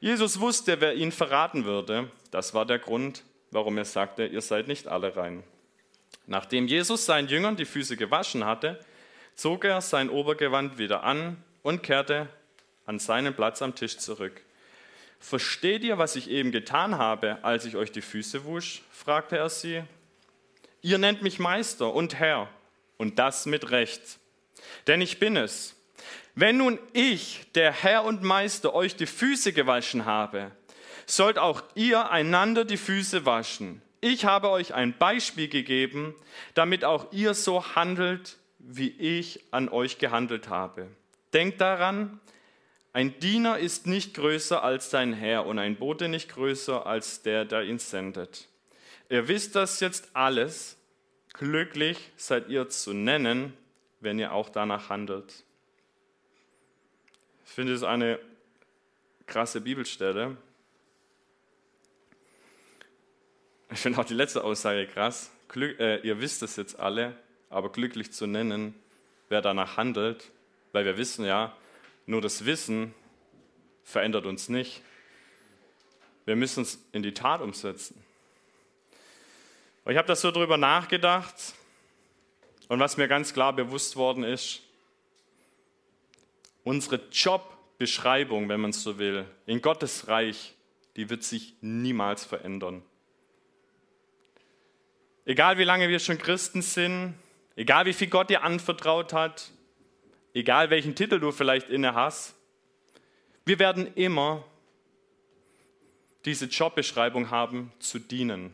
[0.00, 2.10] Jesus wusste, wer ihn verraten würde.
[2.30, 5.42] Das war der Grund, warum er sagte, ihr seid nicht alle rein.
[6.26, 8.80] Nachdem Jesus seinen Jüngern die Füße gewaschen hatte,
[9.34, 12.28] zog er sein Obergewand wieder an und kehrte
[12.84, 14.42] an seinen Platz am Tisch zurück.
[15.18, 18.82] Versteht ihr, was ich eben getan habe, als ich euch die Füße wusch?
[18.90, 19.82] fragte er sie.
[20.82, 22.48] Ihr nennt mich Meister und Herr,
[22.96, 24.18] und das mit Recht.
[24.86, 25.74] Denn ich bin es.
[26.38, 30.52] Wenn nun ich, der Herr und Meister, euch die Füße gewaschen habe,
[31.06, 33.80] sollt auch ihr einander die Füße waschen.
[34.02, 36.14] Ich habe euch ein Beispiel gegeben,
[36.52, 40.88] damit auch ihr so handelt, wie ich an euch gehandelt habe.
[41.32, 42.20] Denkt daran,
[42.92, 47.46] ein Diener ist nicht größer als sein Herr und ein Bote nicht größer als der,
[47.46, 48.46] der ihn sendet.
[49.08, 50.76] Ihr wisst das jetzt alles.
[51.32, 53.54] Glücklich seid ihr zu nennen,
[54.00, 55.45] wenn ihr auch danach handelt.
[57.46, 58.18] Ich finde es eine
[59.26, 60.36] krasse Bibelstelle.
[63.70, 65.30] Ich finde auch die letzte Aussage krass.
[65.48, 67.16] Glück, äh, ihr wisst es jetzt alle,
[67.48, 68.74] aber glücklich zu nennen,
[69.28, 70.30] wer danach handelt,
[70.72, 71.56] weil wir wissen ja,
[72.04, 72.94] nur das Wissen
[73.84, 74.82] verändert uns nicht.
[76.24, 78.02] Wir müssen es in die Tat umsetzen.
[79.84, 81.54] Und ich habe das so drüber nachgedacht
[82.68, 84.65] und was mir ganz klar bewusst worden ist,
[86.66, 90.56] Unsere Jobbeschreibung, wenn man es so will, in Gottes Reich,
[90.96, 92.82] die wird sich niemals verändern.
[95.24, 97.14] Egal wie lange wir schon Christen sind,
[97.54, 99.52] egal wie viel Gott dir anvertraut hat,
[100.34, 102.34] egal welchen Titel du vielleicht inne hast,
[103.44, 104.42] wir werden immer
[106.24, 108.52] diese Jobbeschreibung haben, zu dienen.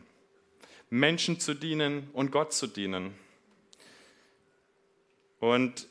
[0.91, 3.15] Menschen zu dienen und Gott zu dienen.
[5.39, 5.87] Und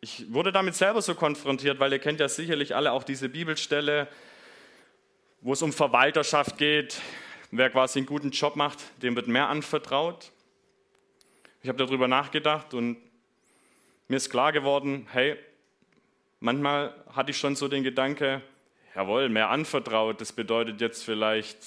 [0.00, 4.08] ich wurde damit selber so konfrontiert, weil ihr kennt ja sicherlich alle auch diese Bibelstelle,
[5.42, 7.00] wo es um Verwalterschaft geht.
[7.50, 10.30] Wer quasi einen guten Job macht, dem wird mehr anvertraut.
[11.62, 12.96] Ich habe darüber nachgedacht und
[14.08, 15.36] mir ist klar geworden, hey,
[16.38, 18.40] manchmal hatte ich schon so den Gedanke,
[18.94, 21.58] jawohl, mehr anvertraut, das bedeutet jetzt vielleicht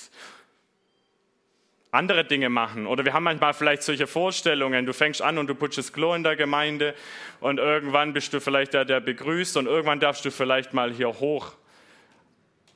[1.94, 2.88] andere Dinge machen.
[2.88, 6.24] Oder wir haben manchmal vielleicht solche Vorstellungen, du fängst an und du putschst Klo in
[6.24, 6.96] der Gemeinde
[7.40, 11.20] und irgendwann bist du vielleicht der, der begrüßt und irgendwann darfst du vielleicht mal hier
[11.20, 11.54] hoch.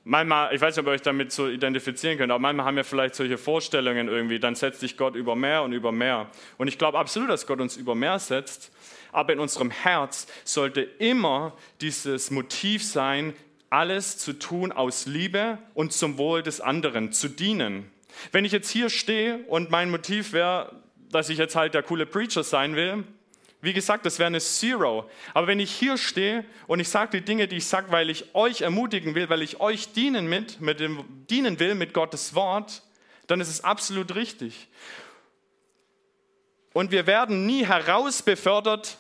[0.04, 2.84] Manchmal, ich weiß nicht, ob ihr euch damit so identifizieren könnt, aber manchmal haben wir
[2.84, 6.28] vielleicht solche Vorstellungen irgendwie, dann setzt dich Gott über mehr und über mehr.
[6.58, 8.72] Und ich glaube absolut, dass Gott uns über mehr setzt,
[9.12, 13.34] aber in unserem Herz sollte immer dieses Motiv sein,
[13.72, 17.92] alles zu tun aus Liebe und zum Wohl des anderen, zu dienen.
[18.32, 22.06] Wenn ich jetzt hier stehe und mein Motiv wäre, dass ich jetzt halt der coole
[22.06, 23.04] Preacher sein will,
[23.62, 25.10] wie gesagt, das wäre eine Zero.
[25.34, 28.36] Aber wenn ich hier stehe und ich sage die Dinge, die ich sage, weil ich
[28.36, 32.84] euch ermutigen will, weil ich euch dienen, mit, mit dem, dienen will mit Gottes Wort,
[33.26, 34.68] dann ist es absolut richtig.
[36.74, 38.98] Und wir werden nie herausbefördert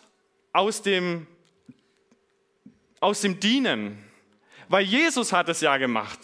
[0.51, 1.27] aus dem,
[2.99, 4.03] aus dem Dienen,
[4.67, 6.19] weil Jesus hat es ja gemacht.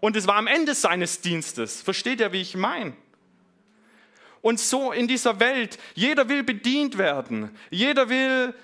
[0.00, 1.82] Und es war am Ende seines Dienstes.
[1.82, 2.94] Versteht ihr, wie ich meine?
[4.42, 7.50] Und so in dieser Welt, jeder will bedient werden.
[7.70, 8.54] Jeder will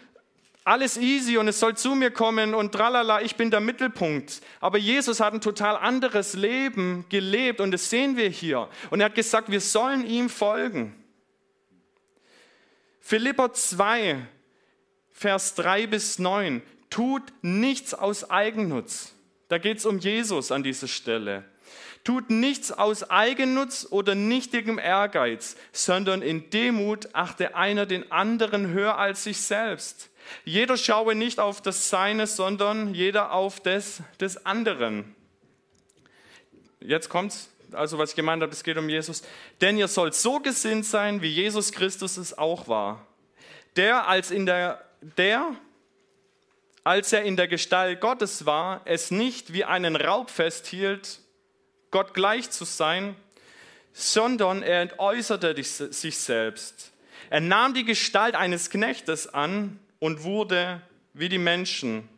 [0.65, 4.41] alles easy und es soll zu mir kommen und tralala, ich bin der Mittelpunkt.
[4.61, 8.69] Aber Jesus hat ein total anderes Leben gelebt und das sehen wir hier.
[8.91, 10.95] Und er hat gesagt, wir sollen ihm folgen.
[13.01, 14.27] Philipper 2,
[15.13, 16.63] Vers 3 bis 9.
[16.91, 19.16] Tut nichts aus Eigennutz
[19.49, 21.45] da geht es um Jesus an dieser Stelle.
[22.05, 28.97] Tut nichts aus Eigennutz oder nichtigem Ehrgeiz, sondern in Demut achte einer den anderen höher
[28.97, 30.11] als sich selbst.
[30.45, 35.17] Jeder schaue nicht auf das Seine, sondern jeder auf das des anderen.
[36.81, 37.51] Jetzt kommt's.
[37.73, 39.25] Also was ich gemeint habe, es geht um Jesus.
[39.61, 43.05] Denn ihr sollt so gesinnt sein, wie Jesus Christus es auch war.
[43.75, 45.55] Der als in der der
[46.87, 51.19] als er in der Gestalt Gottes war, es nicht wie einen Raub festhielt,
[51.91, 53.17] Gott gleich zu sein,
[53.93, 56.93] sondern er entäußerte sich selbst.
[57.29, 60.81] Er nahm die Gestalt eines Knechtes an und wurde
[61.13, 62.09] wie die Menschen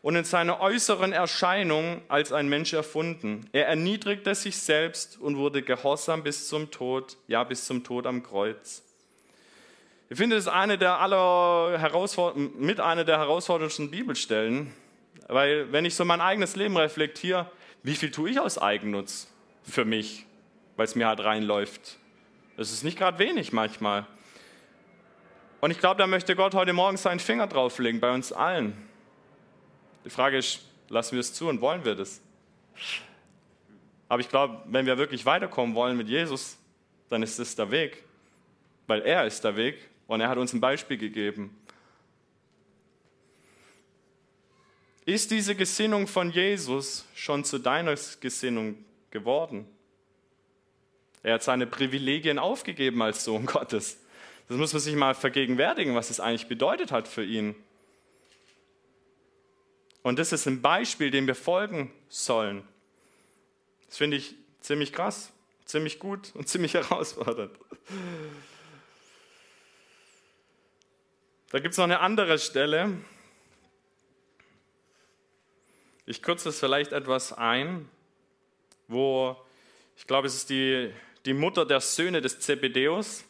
[0.00, 3.48] und in seiner äußeren Erscheinung als ein Mensch erfunden.
[3.50, 8.22] Er erniedrigte sich selbst und wurde gehorsam bis zum Tod, ja bis zum Tod am
[8.22, 8.84] Kreuz.
[10.12, 11.90] Ich finde, es ist eine der aller
[12.58, 14.70] mit einer der herausforderndsten Bibelstellen,
[15.26, 17.50] weil wenn ich so mein eigenes Leben reflektiere,
[17.82, 20.26] wie viel tue ich aus Eigennutz für mich,
[20.76, 21.96] weil es mir halt reinläuft?
[22.58, 24.06] Das ist nicht gerade wenig manchmal.
[25.62, 28.76] Und ich glaube, da möchte Gott heute Morgen seinen Finger drauflegen bei uns allen.
[30.04, 32.20] Die Frage ist, lassen wir es zu und wollen wir das?
[34.10, 36.58] Aber ich glaube, wenn wir wirklich weiterkommen wollen mit Jesus,
[37.08, 38.04] dann ist das der Weg,
[38.86, 41.56] weil er ist der Weg und er hat uns ein Beispiel gegeben.
[45.04, 49.66] Ist diese Gesinnung von Jesus schon zu deiner Gesinnung geworden?
[51.24, 53.98] Er hat seine Privilegien aufgegeben als Sohn Gottes.
[54.48, 57.54] Das muss man sich mal vergegenwärtigen, was es eigentlich bedeutet hat für ihn.
[60.02, 62.64] Und das ist ein Beispiel, dem wir folgen sollen.
[63.86, 65.32] Das finde ich ziemlich krass,
[65.64, 67.52] ziemlich gut und ziemlich herausfordernd.
[71.52, 72.96] Da gibt es noch eine andere Stelle.
[76.06, 77.90] Ich kürze es vielleicht etwas ein,
[78.88, 79.36] wo
[79.94, 80.90] ich glaube, es ist die,
[81.26, 83.24] die Mutter der Söhne des Zebedeus,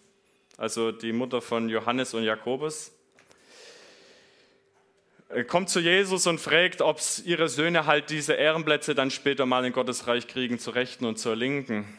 [0.56, 2.92] also die Mutter von Johannes und Jakobus,
[5.48, 9.72] kommt zu Jesus und fragt, ob ihre Söhne halt diese Ehrenplätze dann später mal in
[9.72, 11.98] Gottes Reich kriegen, zur Rechten und zur Linken.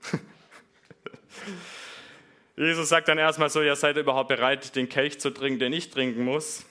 [2.56, 5.88] Jesus sagt dann erstmal so, ihr seid überhaupt bereit, den Kelch zu trinken, den ich
[5.88, 6.66] trinken muss.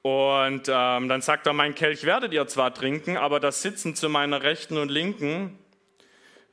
[0.00, 4.08] Und ähm, dann sagt er, mein Kelch werdet ihr zwar trinken, aber das Sitzen zu
[4.08, 5.58] meiner Rechten und Linken,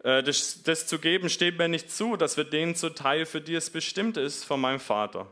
[0.04, 2.18] äh, das, das zu geben, steht mir nicht zu.
[2.18, 5.26] Das wird denen zuteil, für die es bestimmt ist, von meinem Vater.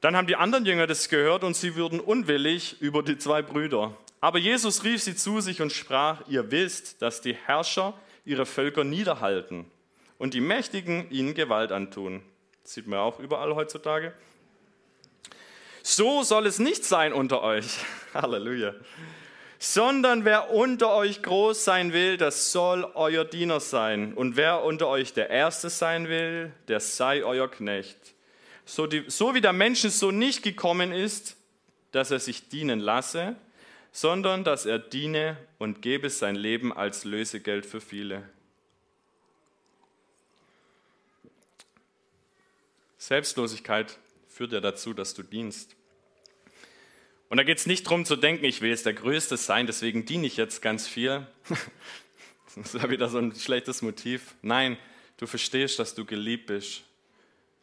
[0.00, 3.94] Dann haben die anderen Jünger das gehört und sie wurden unwillig über die zwei Brüder.
[4.22, 7.92] Aber Jesus rief sie zu sich und sprach, ihr wisst, dass die Herrscher
[8.24, 9.70] ihre Völker niederhalten
[10.18, 12.22] und die Mächtigen ihnen Gewalt antun.
[12.62, 14.12] Das sieht man auch überall heutzutage.
[15.82, 17.78] So soll es nicht sein unter euch.
[18.14, 18.74] Halleluja.
[19.58, 24.12] sondern wer unter euch groß sein will, das soll euer Diener sein.
[24.14, 27.96] Und wer unter euch der Erste sein will, der sei euer Knecht.
[28.64, 31.36] So, die, so wie der Menschen so nicht gekommen ist,
[31.92, 33.36] dass er sich dienen lasse,
[33.92, 38.24] sondern dass er diene und gebe sein Leben als Lösegeld für viele.
[43.06, 45.76] Selbstlosigkeit führt ja dazu, dass du dienst.
[47.28, 50.06] Und da geht es nicht darum zu denken, ich will jetzt der Größte sein, deswegen
[50.06, 51.24] diene ich jetzt ganz viel.
[52.56, 54.34] das ist ja wieder so ein schlechtes Motiv.
[54.42, 54.76] Nein,
[55.18, 56.82] du verstehst, dass du geliebt bist.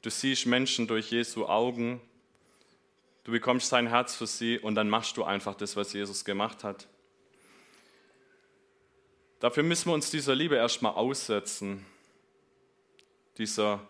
[0.01, 1.99] Du siehst Menschen durch Jesu Augen.
[3.25, 6.63] Du bekommst sein Herz für sie und dann machst du einfach das, was Jesus gemacht
[6.63, 6.88] hat.
[9.41, 11.86] Dafür müssen wir uns dieser Liebe erstmal aussetzen.
[13.38, 13.86] Dieser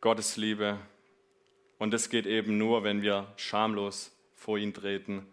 [0.00, 0.78] Gottesliebe,
[1.80, 5.26] und das geht eben nur, wenn wir schamlos vor ihn treten.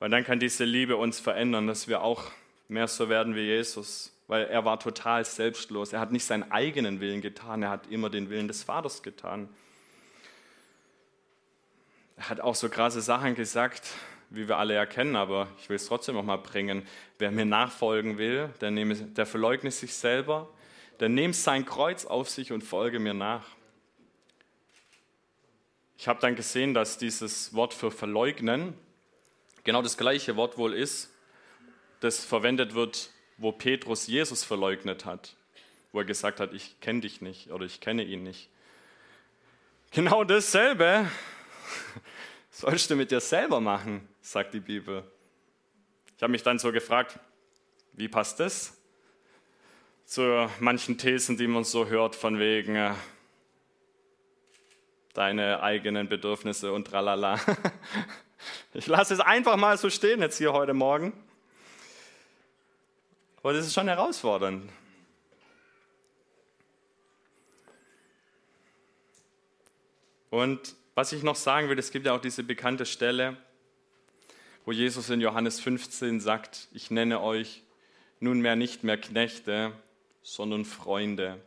[0.00, 2.24] Weil dann kann diese Liebe uns verändern, dass wir auch
[2.66, 4.12] mehr so werden wie Jesus.
[4.26, 5.92] Weil er war total selbstlos.
[5.92, 9.48] Er hat nicht seinen eigenen Willen getan, er hat immer den Willen des Vaters getan.
[12.16, 13.94] Er hat auch so krasse Sachen gesagt,
[14.30, 16.84] wie wir alle erkennen, aber ich will es trotzdem noch mal bringen.
[17.18, 20.48] Wer mir nachfolgen will, der, nehme, der verleugne sich selber,
[21.02, 23.44] der nimmt sein Kreuz auf sich und folge mir nach.
[25.98, 28.74] Ich habe dann gesehen, dass dieses Wort für verleugnen
[29.64, 31.12] genau das gleiche Wort wohl ist,
[31.98, 35.34] das verwendet wird, wo Petrus Jesus verleugnet hat,
[35.90, 38.48] wo er gesagt hat, ich kenne dich nicht oder ich kenne ihn nicht.
[39.90, 41.10] Genau dasselbe
[42.52, 45.02] sollst du mit dir selber machen, sagt die Bibel.
[46.16, 47.18] Ich habe mich dann so gefragt,
[47.92, 48.78] wie passt das
[50.04, 52.94] zu manchen Thesen, die man so hört, von wegen, äh,
[55.14, 57.38] deine eigenen Bedürfnisse und tralala.
[58.74, 61.12] Ich lasse es einfach mal so stehen jetzt hier heute Morgen.
[63.36, 64.68] Aber das ist schon herausfordernd.
[70.30, 73.36] Und was ich noch sagen will, es gibt ja auch diese bekannte Stelle,
[74.64, 77.62] wo Jesus in Johannes 15 sagt, ich nenne euch
[78.20, 79.72] nunmehr nicht mehr Knechte,
[80.22, 81.40] sondern Freunde.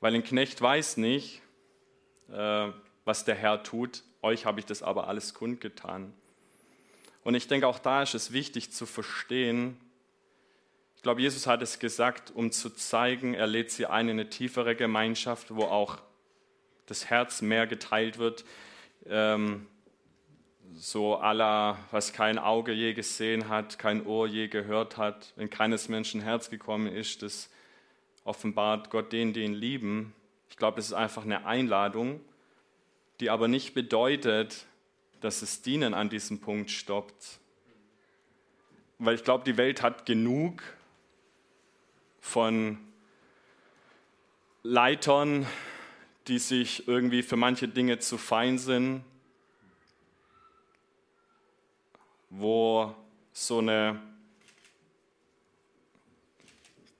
[0.00, 1.42] Weil ein Knecht weiß nicht,
[2.30, 2.68] äh,
[3.04, 4.02] was der Herr tut.
[4.22, 6.12] Euch habe ich das aber alles kundgetan.
[7.24, 9.78] Und ich denke, auch da ist es wichtig zu verstehen,
[11.00, 14.28] ich glaube, Jesus hat es gesagt, um zu zeigen, er lädt sie ein in eine
[14.28, 15.96] tiefere Gemeinschaft, wo auch
[16.84, 18.44] das Herz mehr geteilt wird.
[19.06, 19.66] Ähm,
[20.80, 25.90] so aller, was kein Auge je gesehen hat, kein Ohr je gehört hat, in keines
[25.90, 27.50] Menschen Herz gekommen ist, das
[28.24, 30.14] offenbart Gott denen, die ihn lieben.
[30.48, 32.22] Ich glaube, das ist einfach eine Einladung,
[33.20, 34.64] die aber nicht bedeutet,
[35.20, 37.40] dass das Dienen an diesem Punkt stoppt.
[38.98, 40.62] Weil ich glaube, die Welt hat genug
[42.20, 42.78] von
[44.62, 45.46] Leitern,
[46.26, 49.04] die sich irgendwie für manche Dinge zu fein sind,
[52.30, 52.94] wo
[53.32, 54.00] so eine,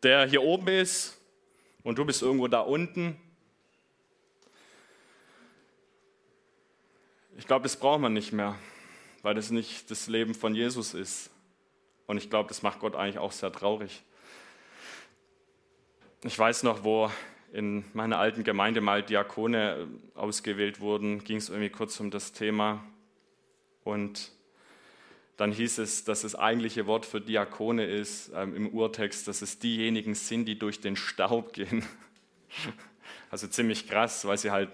[0.03, 1.19] der hier oben ist
[1.83, 3.17] und du bist irgendwo da unten
[7.41, 8.55] Ich glaube, das braucht man nicht mehr,
[9.23, 11.31] weil das nicht das Leben von Jesus ist.
[12.07, 14.03] Und ich glaube, das macht Gott eigentlich auch sehr traurig.
[16.23, 17.11] Ich weiß noch, wo
[17.51, 22.33] in meiner alten Gemeinde mal Diakone äh, ausgewählt wurden, ging es irgendwie kurz um das
[22.33, 22.85] Thema.
[23.85, 24.33] Und
[25.41, 29.59] dann hieß es, dass das eigentliche Wort für Diakone ist ähm, im Urtext, dass es
[29.59, 31.85] diejenigen sind, die durch den Staub gehen.
[33.33, 34.71] Also ziemlich krass, weil sie halt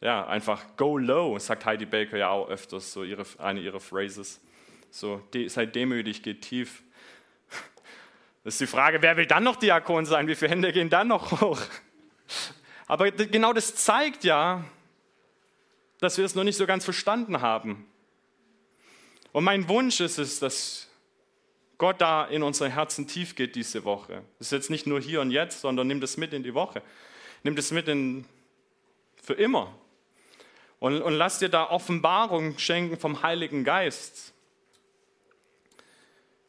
[0.00, 4.40] ja, einfach go low, sagt Heidi Baker ja auch öfters, so ihre, eine ihrer Phrases.
[4.92, 6.82] So, de, seid demütig, geht tief.
[8.44, 10.28] Das ist die Frage, wer will dann noch Diakon sein?
[10.28, 11.60] Wie viele Hände gehen dann noch hoch?
[12.86, 14.64] Aber genau das zeigt ja,
[15.98, 17.89] dass wir es noch nicht so ganz verstanden haben.
[19.32, 20.88] Und mein Wunsch ist es, dass
[21.78, 24.22] Gott da in unsere Herzen tief geht diese Woche.
[24.38, 26.82] Das ist jetzt nicht nur hier und jetzt, sondern nimm das mit in die Woche.
[27.42, 28.26] Nimm das mit in,
[29.22, 29.74] für immer.
[30.78, 34.34] Und, und lass dir da Offenbarung schenken vom Heiligen Geist.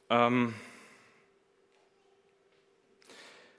[0.09, 0.53] Ähm,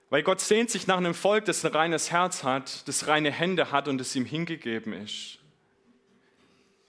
[0.09, 3.71] weil Gott sehnt sich nach einem Volk, das ein reines Herz hat, das reine Hände
[3.71, 5.39] hat und es ihm hingegeben ist.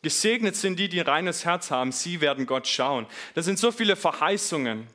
[0.05, 3.07] Gesegnet sind die, die ein reines Herz haben, sie werden Gott schauen.
[3.35, 4.87] Das sind so viele Verheißungen.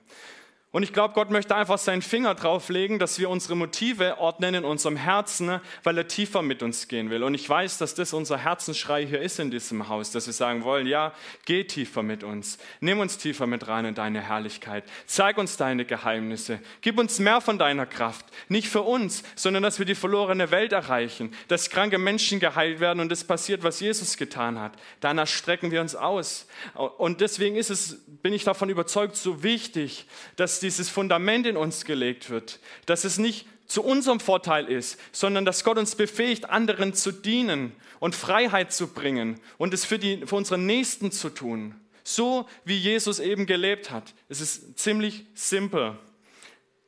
[0.71, 4.65] Und ich glaube, Gott möchte einfach seinen Finger drauflegen, dass wir unsere Motive ordnen in
[4.65, 7.23] unserem Herzen, weil er tiefer mit uns gehen will.
[7.23, 10.63] Und ich weiß, dass das unser Herzensschrei hier ist in diesem Haus, dass wir sagen
[10.63, 11.11] wollen, ja,
[11.45, 12.59] geh tiefer mit uns.
[12.81, 14.83] Nimm uns tiefer mit rein in deine Herrlichkeit.
[15.07, 16.59] Zeig uns deine Geheimnisse.
[16.81, 18.27] Gib uns mehr von deiner Kraft.
[18.47, 21.33] Nicht für uns, sondern dass wir die verlorene Welt erreichen.
[21.47, 24.73] Dass kranke Menschen geheilt werden und das passiert, was Jesus getan hat.
[24.99, 26.47] Danach strecken wir uns aus.
[26.75, 30.05] Und deswegen ist es, bin ich davon überzeugt, so wichtig,
[30.35, 35.45] dass dieses Fundament in uns gelegt wird, dass es nicht zu unserem Vorteil ist, sondern
[35.45, 40.25] dass Gott uns befähigt, anderen zu dienen und Freiheit zu bringen und es für, die,
[40.25, 41.75] für unsere Nächsten zu tun.
[42.03, 44.15] So wie Jesus eben gelebt hat.
[44.27, 45.97] Es ist ziemlich simpel.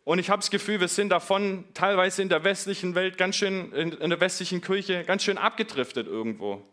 [0.03, 3.71] Und ich habe das Gefühl, wir sind davon teilweise in der westlichen Welt ganz schön,
[3.71, 6.63] in der westlichen Kirche ganz schön abgedriftet irgendwo.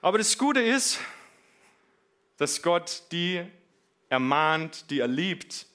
[0.00, 0.98] Aber das Gute ist,
[2.38, 3.44] dass Gott die
[4.08, 5.66] ermahnt, die er liebt.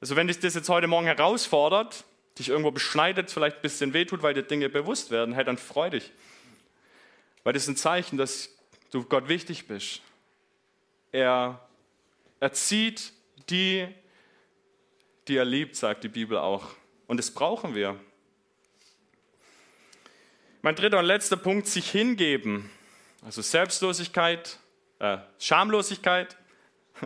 [0.00, 2.04] Also wenn dich das jetzt heute Morgen herausfordert,
[2.38, 5.90] dich irgendwo beschneidet, vielleicht ein bisschen wehtut, weil dir Dinge bewusst werden, hey, dann freu
[5.90, 6.12] dich.
[7.42, 8.50] Weil das ist ein Zeichen, dass
[8.90, 10.02] du Gott wichtig bist.
[11.12, 11.60] Er
[12.40, 13.12] erzieht
[13.48, 13.86] die,
[15.28, 16.66] die er liebt, sagt die Bibel auch.
[17.06, 17.98] Und das brauchen wir.
[20.62, 22.70] Mein dritter und letzter Punkt, sich hingeben.
[23.22, 24.58] Also Selbstlosigkeit,
[24.98, 26.36] äh, Schamlosigkeit,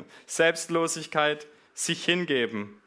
[0.27, 2.81] Selbstlosigkeit, sich hingeben.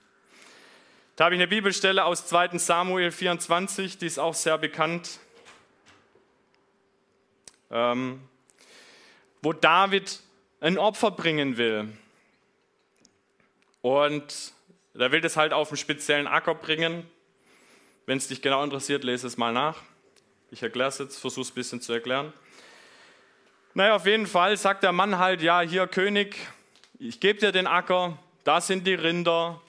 [1.15, 5.19] Da habe ich eine Bibelstelle aus 2 Samuel 24, die ist auch sehr bekannt,
[7.69, 8.21] ähm,
[9.41, 10.19] wo David
[10.61, 11.89] ein Opfer bringen will.
[13.81, 14.53] Und
[14.93, 17.09] er will das halt auf einen speziellen Acker bringen.
[18.05, 19.77] Wenn es dich genau interessiert, lese es mal nach.
[20.51, 22.33] Ich erkläre es jetzt, versuche es ein bisschen zu erklären.
[23.73, 26.35] Naja, auf jeden Fall sagt der Mann halt, ja, hier König,
[27.03, 29.59] ich gebe dir den Acker, da sind die Rinder,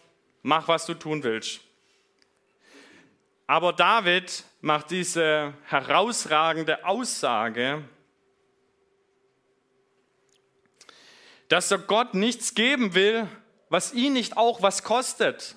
[0.43, 1.61] mach, was du tun willst.
[3.47, 7.85] Aber David macht diese herausragende Aussage,
[11.49, 13.27] dass er Gott nichts geben will,
[13.71, 15.57] was ihn nicht auch was kostet.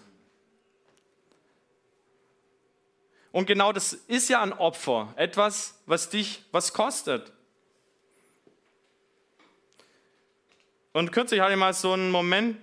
[3.33, 7.34] Und genau das ist ja ein Opfer, etwas, was dich was kostet.
[10.95, 12.57] Und kürzlich hatte ich mal so einen Moment,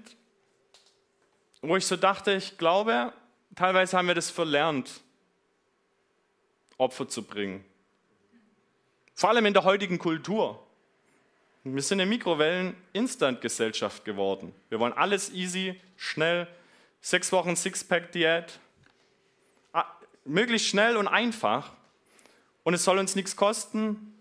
[1.60, 3.12] wo ich so dachte, ich glaube,
[3.54, 5.02] teilweise haben wir das verlernt,
[6.78, 7.62] Opfer zu bringen.
[9.12, 10.66] Vor allem in der heutigen Kultur.
[11.62, 14.54] Wir sind eine Mikrowellen-Instant-Gesellschaft geworden.
[14.70, 16.48] Wir wollen alles easy, schnell,
[17.02, 18.58] sechs Wochen Sixpack-Diät,
[19.74, 19.84] ah,
[20.24, 21.70] möglichst schnell und einfach.
[22.62, 24.11] Und es soll uns nichts kosten.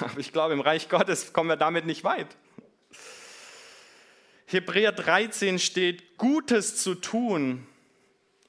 [0.00, 2.36] Aber ich glaube, im Reich Gottes kommen wir damit nicht weit.
[4.46, 7.66] Hebräer 13 steht, Gutes zu tun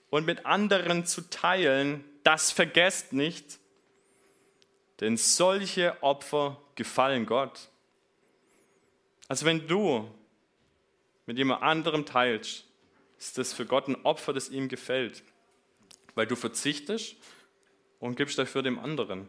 [0.09, 3.59] und mit anderen zu teilen, das vergesst nicht,
[5.01, 7.69] denn solche Opfer gefallen Gott.
[9.27, 10.09] Also wenn du
[11.25, 12.65] mit jemand anderem teilst,
[13.17, 15.21] ist das für Gott ein Opfer, das ihm gefällt,
[16.15, 17.17] weil du verzichtest
[17.99, 19.27] und gibst dafür dem anderen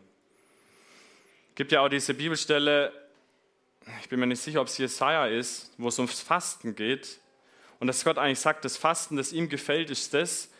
[1.55, 2.93] gibt ja auch diese Bibelstelle,
[4.01, 7.19] ich bin mir nicht sicher, ob es Jesaja ist, wo es ums Fasten geht.
[7.79, 10.51] Und dass Gott eigentlich sagt, das Fasten, das ihm gefällt, ist das,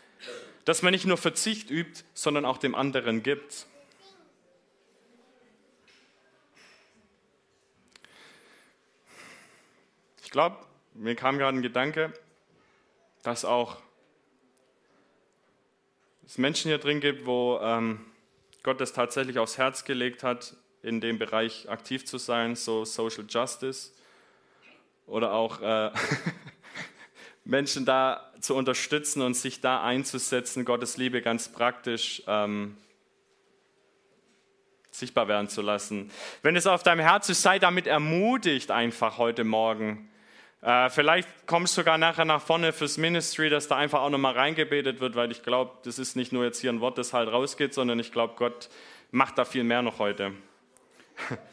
[0.65, 3.67] dass man nicht nur Verzicht übt, sondern auch dem anderen gibt.
[10.23, 10.57] Ich glaube,
[10.93, 12.13] mir kam gerade ein Gedanke,
[13.23, 13.77] dass auch
[16.25, 18.05] es Menschen hier drin gibt, wo ähm,
[18.63, 23.25] Gott das tatsächlich aufs Herz gelegt hat, in dem Bereich aktiv zu sein, so Social
[23.27, 23.91] Justice
[25.05, 25.91] oder auch äh,
[27.43, 32.77] Menschen da zu unterstützen und sich da einzusetzen, Gottes Liebe ganz praktisch ähm,
[34.89, 36.11] sichtbar werden zu lassen.
[36.41, 40.09] Wenn es auf deinem Herz ist, sei damit ermutigt einfach heute Morgen.
[40.61, 44.33] Äh, vielleicht kommst du sogar nachher nach vorne fürs Ministry, dass da einfach auch nochmal
[44.33, 47.31] reingebetet wird, weil ich glaube, das ist nicht nur jetzt hier ein Wort, das halt
[47.31, 48.69] rausgeht, sondern ich glaube, Gott
[49.11, 50.33] macht da viel mehr noch heute.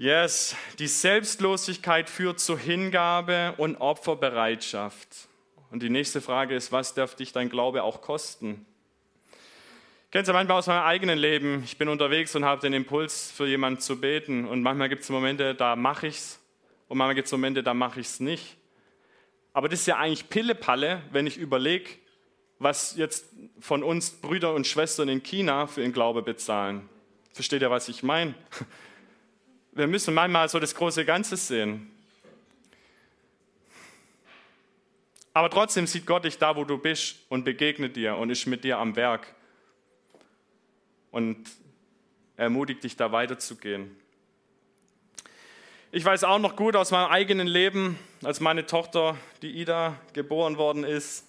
[0.00, 5.08] Yes, die Selbstlosigkeit führt zur Hingabe und Opferbereitschaft.
[5.72, 8.64] Und die nächste Frage ist, was darf dich dein Glaube auch kosten?
[10.12, 13.48] Kennst du manchmal aus meinem eigenen Leben, ich bin unterwegs und habe den Impuls, für
[13.48, 14.46] jemanden zu beten.
[14.46, 16.40] Und manchmal gibt es Momente, da mache ich es.
[16.86, 18.56] Und manchmal gibt es Momente, da mache ich es nicht.
[19.52, 21.90] Aber das ist ja eigentlich Pillepalle, wenn ich überlege,
[22.60, 23.26] was jetzt
[23.58, 26.88] von uns Brüder und Schwestern in China für ihren Glaube bezahlen.
[27.38, 28.34] Versteht ihr, was ich meine?
[29.70, 31.88] wir müssen manchmal so das große Ganze sehen.
[35.32, 38.64] Aber trotzdem sieht Gott dich da, wo du bist und begegnet dir und ist mit
[38.64, 39.36] dir am Werk.
[41.12, 41.48] Und
[42.36, 43.96] ermutigt dich, da weiterzugehen.
[45.92, 50.56] Ich weiß auch noch gut aus meinem eigenen Leben, als meine Tochter, die Ida, geboren
[50.56, 51.27] worden ist,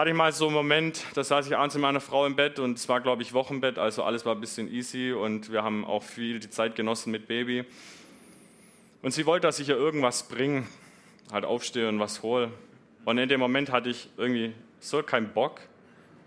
[0.00, 2.58] hatte ich mal so einen Moment, da saß ich abends mit meiner Frau im Bett
[2.58, 5.84] und es war, glaube ich, Wochenbett, also alles war ein bisschen easy und wir haben
[5.84, 7.66] auch viel die Zeit genossen mit Baby.
[9.02, 10.66] Und sie wollte, dass ich ihr irgendwas bringe,
[11.30, 12.50] halt aufstehe und was hole.
[13.04, 15.60] Und in dem Moment hatte ich irgendwie so keinen Bock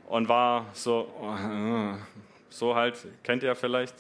[0.08, 1.12] und war so,
[2.52, 3.96] so halt, kennt ihr vielleicht.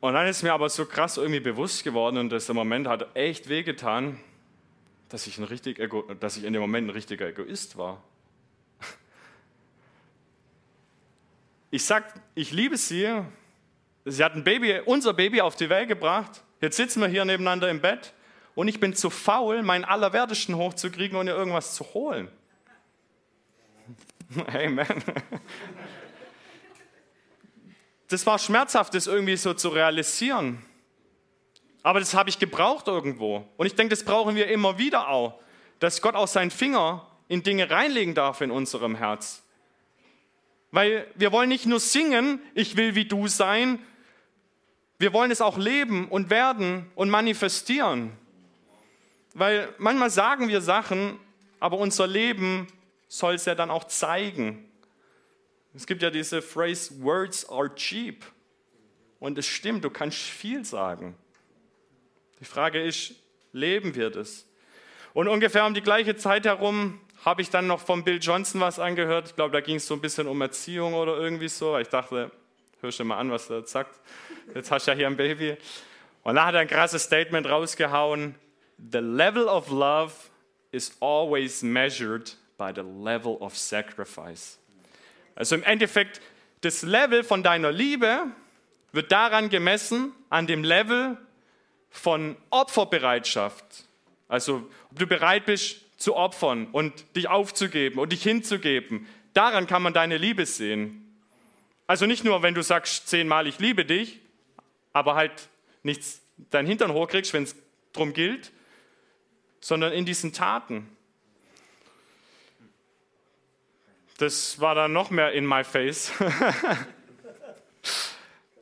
[0.00, 3.48] Und dann ist mir aber so krass irgendwie bewusst geworden und der Moment hat echt
[3.48, 4.20] wehgetan,
[5.12, 8.02] dass ich, ein richtig Ego, dass ich in dem Moment ein richtiger Egoist war.
[11.70, 12.04] Ich sag,
[12.34, 13.08] ich liebe sie.
[14.04, 16.42] Sie hat ein Baby, unser Baby auf die Welt gebracht.
[16.60, 18.12] Jetzt sitzen wir hier nebeneinander im Bett
[18.54, 22.28] und ich bin zu faul, meinen Allerwertesten hochzukriegen und ihr irgendwas zu holen.
[24.46, 25.02] Amen
[28.12, 30.62] das war schmerzhaft, das irgendwie so zu realisieren.
[31.82, 33.46] Aber das habe ich gebraucht irgendwo.
[33.56, 35.40] Und ich denke, das brauchen wir immer wieder auch,
[35.78, 39.42] dass Gott auch seinen Finger in Dinge reinlegen darf in unserem Herz.
[40.70, 43.78] Weil wir wollen nicht nur singen, ich will wie du sein,
[44.98, 48.12] wir wollen es auch leben und werden und manifestieren.
[49.34, 51.18] Weil manchmal sagen wir Sachen,
[51.58, 52.68] aber unser Leben
[53.08, 54.68] soll es ja dann auch zeigen.
[55.74, 58.24] Es gibt ja diese Phrase, Words are cheap.
[59.18, 61.16] Und es stimmt, du kannst viel sagen.
[62.42, 63.14] Die Frage ist,
[63.52, 64.48] leben wir das?
[65.12, 68.80] Und ungefähr um die gleiche Zeit herum habe ich dann noch von Bill Johnson was
[68.80, 69.28] angehört.
[69.28, 71.78] Ich glaube, da ging es so ein bisschen um Erziehung oder irgendwie so.
[71.78, 72.32] Ich dachte,
[72.80, 73.94] hör schon mal an, was er sagt.
[74.56, 75.56] Jetzt hast du ja hier ein Baby.
[76.24, 78.34] Und da hat er ein krasses Statement rausgehauen.
[78.90, 80.12] The level of love
[80.72, 84.58] is always measured by the level of sacrifice.
[85.36, 86.20] Also im Endeffekt,
[86.62, 88.24] das Level von deiner Liebe
[88.90, 91.18] wird daran gemessen, an dem Level
[91.92, 93.64] von Opferbereitschaft.
[94.28, 99.06] Also ob du bereit bist zu opfern und dich aufzugeben und dich hinzugeben.
[99.34, 101.16] Daran kann man deine Liebe sehen.
[101.86, 104.18] Also nicht nur, wenn du sagst zehnmal, ich liebe dich,
[104.92, 105.48] aber halt
[105.82, 107.54] nichts dein Hintern hochkriegst, wenn es
[107.92, 108.50] darum gilt,
[109.60, 110.88] sondern in diesen Taten.
[114.18, 116.12] Das war dann noch mehr in my face.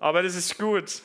[0.01, 1.03] Aber das ist gut.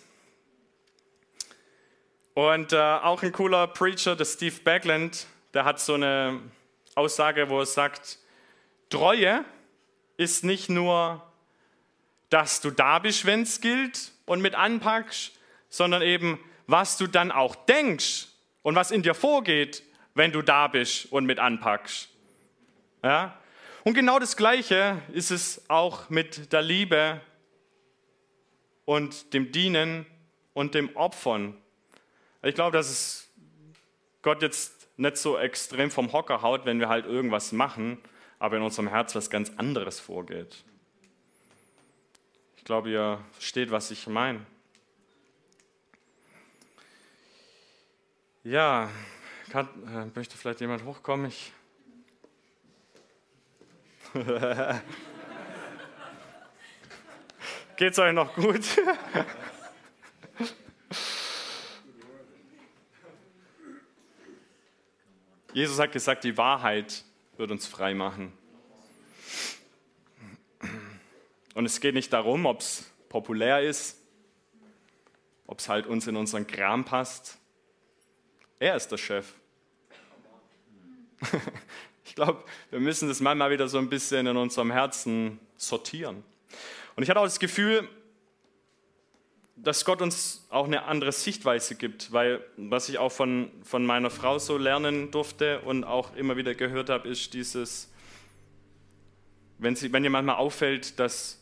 [2.36, 6.41] Und äh, auch ein cooler Preacher, der Steve Backland, der hat so eine
[6.93, 8.19] Aussage, wo er sagt,
[8.89, 9.45] Treue
[10.17, 11.23] ist nicht nur,
[12.29, 15.31] dass du da bist, wenn es gilt und mit anpackst,
[15.69, 18.27] sondern eben, was du dann auch denkst
[18.63, 19.81] und was in dir vorgeht,
[20.13, 22.09] wenn du da bist und mit anpackst.
[23.01, 23.39] Ja?
[23.86, 27.21] Und genau das Gleiche ist es auch mit der Liebe
[28.83, 30.05] und dem Dienen
[30.53, 31.55] und dem Opfern.
[32.45, 33.27] Ich glaube, dass es
[34.21, 37.97] Gott jetzt nicht so extrem vom Hocker haut, wenn wir halt irgendwas machen,
[38.37, 40.63] aber in unserem Herz was ganz anderes vorgeht.
[42.57, 44.45] Ich glaube, ihr versteht, was ich meine.
[48.43, 48.91] Ja,
[49.49, 51.25] kann, äh, möchte vielleicht jemand hochkommen?
[51.25, 51.51] Ich
[57.75, 58.61] Geht's euch noch gut?
[65.56, 67.06] Jesus hat gesagt, die Wahrheit
[67.38, 68.34] wird uns frei machen.
[71.53, 73.97] Und es geht nicht darum, ob es populär ist,
[75.47, 77.38] ob es halt uns in unseren Kram passt.
[78.60, 79.34] Er ist der Chef.
[82.08, 86.24] Ich glaube, wir müssen das manchmal wieder so ein bisschen in unserem Herzen sortieren.
[86.95, 87.89] Und ich hatte auch das Gefühl,
[89.56, 94.10] dass Gott uns auch eine andere Sichtweise gibt, weil was ich auch von, von meiner
[94.10, 97.91] Frau so lernen durfte und auch immer wieder gehört habe, ist dieses,
[99.58, 101.41] wenn, sie, wenn dir manchmal auffällt, dass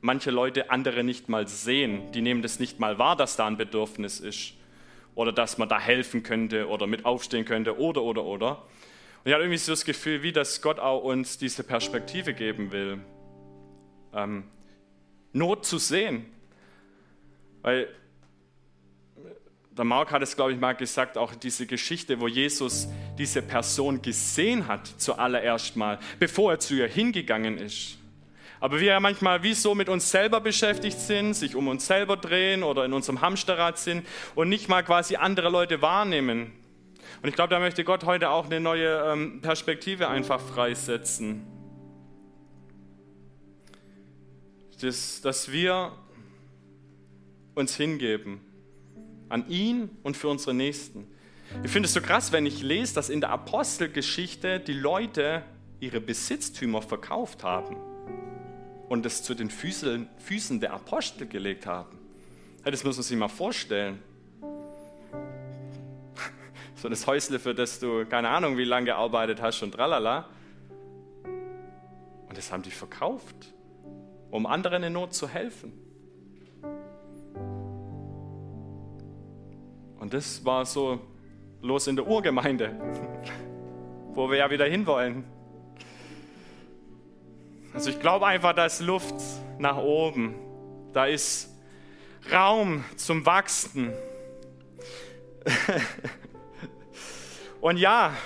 [0.00, 3.58] manche Leute andere nicht mal sehen, die nehmen das nicht mal wahr, dass da ein
[3.58, 4.54] Bedürfnis ist
[5.14, 8.50] oder dass man da helfen könnte oder mit aufstehen könnte oder, oder, oder.
[8.52, 12.72] Und ich habe irgendwie so das Gefühl, wie dass Gott auch uns diese Perspektive geben
[12.72, 13.00] will,
[14.14, 14.44] ähm,
[15.32, 16.26] Not zu sehen.
[17.62, 17.88] Weil
[19.72, 24.02] der Mark hat es, glaube ich, mal gesagt, auch diese Geschichte, wo Jesus diese Person
[24.02, 27.96] gesehen hat zuallererst mal, bevor er zu ihr hingegangen ist.
[28.60, 32.18] Aber wir ja manchmal wie so mit uns selber beschäftigt sind, sich um uns selber
[32.18, 36.52] drehen oder in unserem Hamsterrad sind und nicht mal quasi andere Leute wahrnehmen.
[37.22, 41.46] Und ich glaube, da möchte Gott heute auch eine neue ähm, Perspektive einfach freisetzen.
[44.80, 45.92] Das, dass wir
[47.60, 48.40] uns hingeben
[49.30, 51.06] an ihn und für unsere Nächsten.
[51.62, 55.42] Ich finde es so krass, wenn ich lese, dass in der Apostelgeschichte die Leute
[55.78, 57.76] ihre Besitztümer verkauft haben
[58.88, 61.96] und es zu den Füßen, Füßen der Apostel gelegt haben.
[62.64, 64.02] Das muss man sich mal vorstellen.
[66.76, 70.30] So das Häusle, für das du keine Ahnung wie lange gearbeitet hast und tralala.
[72.26, 73.52] Und das haben die verkauft,
[74.30, 75.89] um anderen in Not zu helfen.
[80.00, 80.98] Und das war so
[81.60, 82.74] los in der Urgemeinde,
[84.14, 85.24] wo wir ja wieder hinwollen.
[87.74, 89.14] Also ich glaube einfach, da ist Luft
[89.58, 90.34] nach oben.
[90.92, 91.54] Da ist
[92.32, 93.92] Raum zum Wachsen.
[97.60, 98.16] Und ja,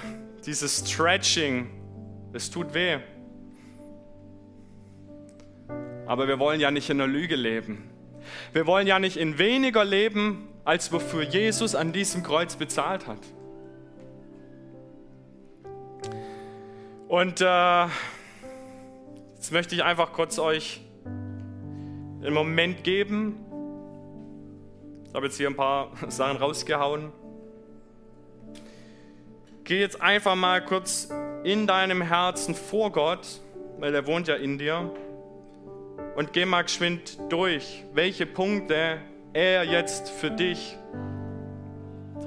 [0.46, 1.70] dieses Stretching,
[2.32, 2.98] es tut weh.
[6.06, 7.90] Aber wir wollen ja nicht in der Lüge leben.
[8.52, 13.18] Wir wollen ja nicht in weniger leben, als wofür Jesus an diesem Kreuz bezahlt hat.
[17.08, 17.86] Und äh,
[19.34, 23.36] jetzt möchte ich einfach kurz euch einen Moment geben.
[25.06, 27.12] Ich habe jetzt hier ein paar Sachen rausgehauen.
[29.64, 31.08] Geh jetzt einfach mal kurz
[31.44, 33.40] in deinem Herzen vor Gott,
[33.78, 34.90] weil er wohnt ja in dir,
[36.16, 38.98] und geh mal geschwind durch, welche Punkte
[39.35, 40.78] er jetzt für dich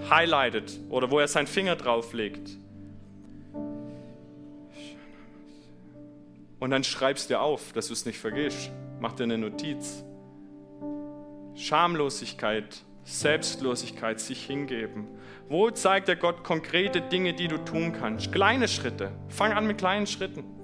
[0.10, 2.58] highlightet oder wo er seinen Finger drauf legt.
[6.60, 8.72] Und dann schreibst du auf, dass du es nicht vergisst.
[8.99, 10.03] Mach dir eine Notiz.
[11.55, 15.08] Schamlosigkeit, Selbstlosigkeit, sich hingeben.
[15.49, 18.32] Wo zeigt der Gott konkrete Dinge, die du tun kannst?
[18.34, 19.12] Kleine Schritte.
[19.30, 20.57] Fang an mit kleinen Schritten.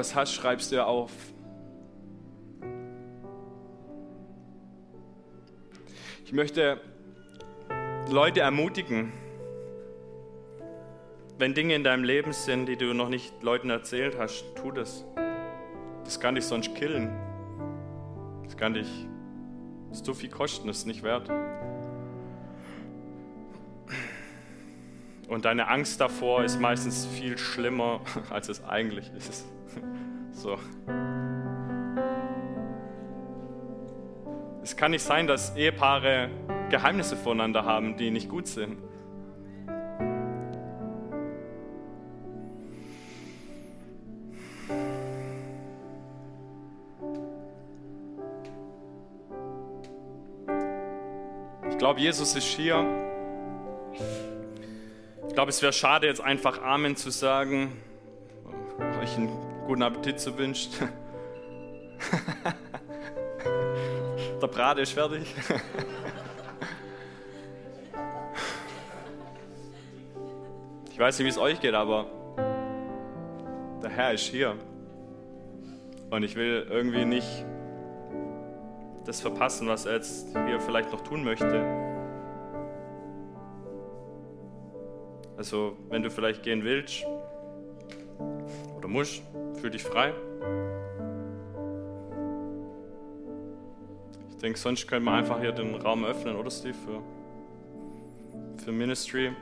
[0.00, 1.12] Was hast, schreibst du auf.
[6.24, 6.80] Ich möchte
[8.10, 9.12] Leute ermutigen,
[11.40, 15.06] wenn Dinge in deinem Leben sind, die du noch nicht Leuten erzählt hast, tu das.
[16.04, 17.10] Das kann dich sonst killen.
[18.44, 18.88] Das kann dich
[19.90, 21.30] so viel kosten, das ist nicht wert.
[25.28, 29.46] Und deine Angst davor ist meistens viel schlimmer, als es eigentlich ist.
[30.32, 30.56] So.
[34.62, 36.30] Es kann nicht sein, dass Ehepaare
[36.70, 38.78] Geheimnisse voneinander haben, die nicht gut sind.
[52.00, 52.82] Jesus ist hier.
[55.28, 57.76] Ich glaube, es wäre schade, jetzt einfach Amen zu sagen.
[59.02, 59.28] Euch einen
[59.66, 60.70] guten Appetit zu wünscht.
[64.40, 65.34] Der Brate ist fertig.
[70.90, 72.06] Ich weiß nicht, wie es euch geht, aber
[73.82, 74.56] der Herr ist hier.
[76.08, 77.44] Und ich will irgendwie nicht
[79.04, 81.89] das verpassen, was er jetzt hier vielleicht noch tun möchte.
[85.40, 87.02] Also, wenn du vielleicht gehen willst
[88.76, 89.22] oder musst,
[89.58, 90.12] Fühl dich frei.
[94.32, 97.02] Ich denke, sonst können wir einfach hier den Raum öffnen, oder Steve, für,
[98.62, 99.32] für Ministry.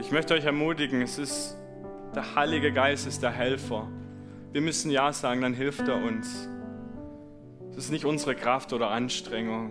[0.00, 1.56] Ich möchte euch ermutigen, es ist
[2.16, 3.86] der Heilige Geist ist der Helfer.
[4.50, 6.48] Wir müssen Ja sagen, dann hilft er uns.
[7.72, 9.70] Es ist nicht unsere Kraft oder Anstrengung.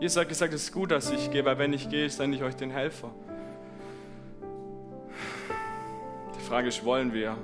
[0.00, 2.42] Jesus hat gesagt, es ist gut, dass ich gehe, weil wenn ich gehe, sende ich
[2.42, 3.10] euch den Helfer.
[6.36, 7.36] Die Frage ist, wollen wir?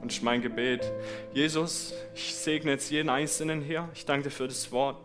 [0.00, 0.90] Und ist mein Gebet.
[1.34, 3.88] Jesus, ich segne jetzt jeden Einzelnen hier.
[3.92, 4.96] Ich danke dir für das Wort.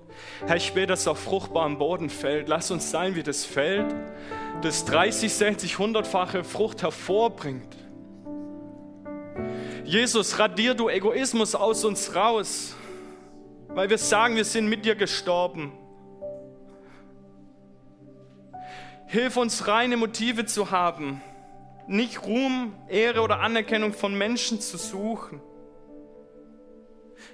[0.46, 2.48] Herr, ich bete, dass es auf fruchtbarem Boden fällt.
[2.48, 3.94] Lass uns sein wie das Feld,
[4.62, 7.76] das 30, 60, 100-fache Frucht hervorbringt.
[9.96, 12.76] Jesus, radier du Egoismus aus uns raus,
[13.70, 15.72] weil wir sagen, wir sind mit dir gestorben.
[19.08, 21.22] Hilf uns, reine Motive zu haben,
[21.88, 25.42] nicht Ruhm, Ehre oder Anerkennung von Menschen zu suchen,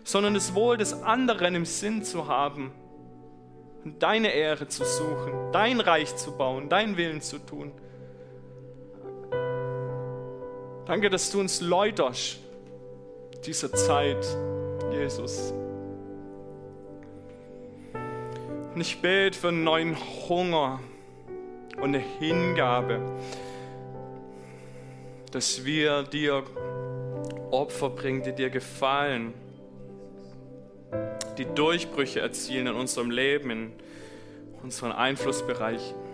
[0.04, 2.72] sondern das Wohl des anderen im Sinn zu haben
[3.84, 7.72] und deine Ehre zu suchen, dein Reich zu bauen, deinen Willen zu tun.
[10.86, 12.51] Danke, dass du uns läuterst
[13.46, 14.26] dieser Zeit,
[14.92, 15.54] Jesus.
[18.74, 19.98] Und ich bete für einen neuen
[20.30, 20.80] Hunger
[21.78, 23.02] und eine Hingabe,
[25.32, 26.44] dass wir dir
[27.52, 29.34] Opfer bringen, die dir gefallen,
[31.38, 33.74] die Durchbrüche erzielen in unserem Leben, in
[34.62, 36.11] unseren Einflussbereichen.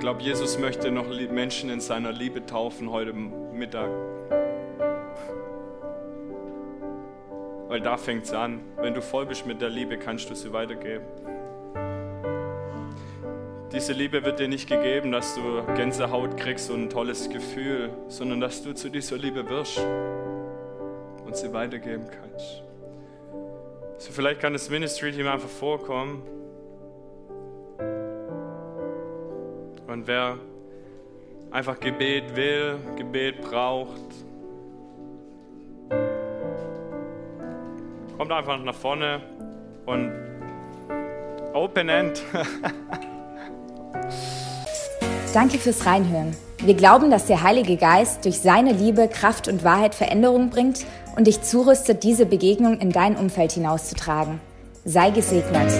[0.00, 3.90] Ich glaube, Jesus möchte noch Menschen in seiner Liebe taufen heute Mittag.
[7.68, 8.60] Weil da fängt es an.
[8.78, 11.04] Wenn du voll bist mit der Liebe, kannst du sie weitergeben.
[13.74, 18.40] Diese Liebe wird dir nicht gegeben, dass du Gänsehaut kriegst und ein tolles Gefühl, sondern
[18.40, 19.86] dass du zu dieser Liebe wirst
[21.26, 22.62] und sie weitergeben kannst.
[23.98, 26.39] So vielleicht kann das Ministry-Team einfach vorkommen.
[30.00, 30.38] Und wer
[31.50, 34.00] einfach Gebet will, Gebet braucht,
[38.16, 39.20] kommt einfach nach vorne
[39.84, 40.10] und
[41.52, 42.22] Open End.
[45.34, 46.34] Danke fürs Reinhören.
[46.60, 51.26] Wir glauben, dass der Heilige Geist durch seine Liebe, Kraft und Wahrheit Veränderung bringt und
[51.26, 54.40] dich zurüstet, diese Begegnung in dein Umfeld hinauszutragen.
[54.86, 55.70] Sei gesegnet.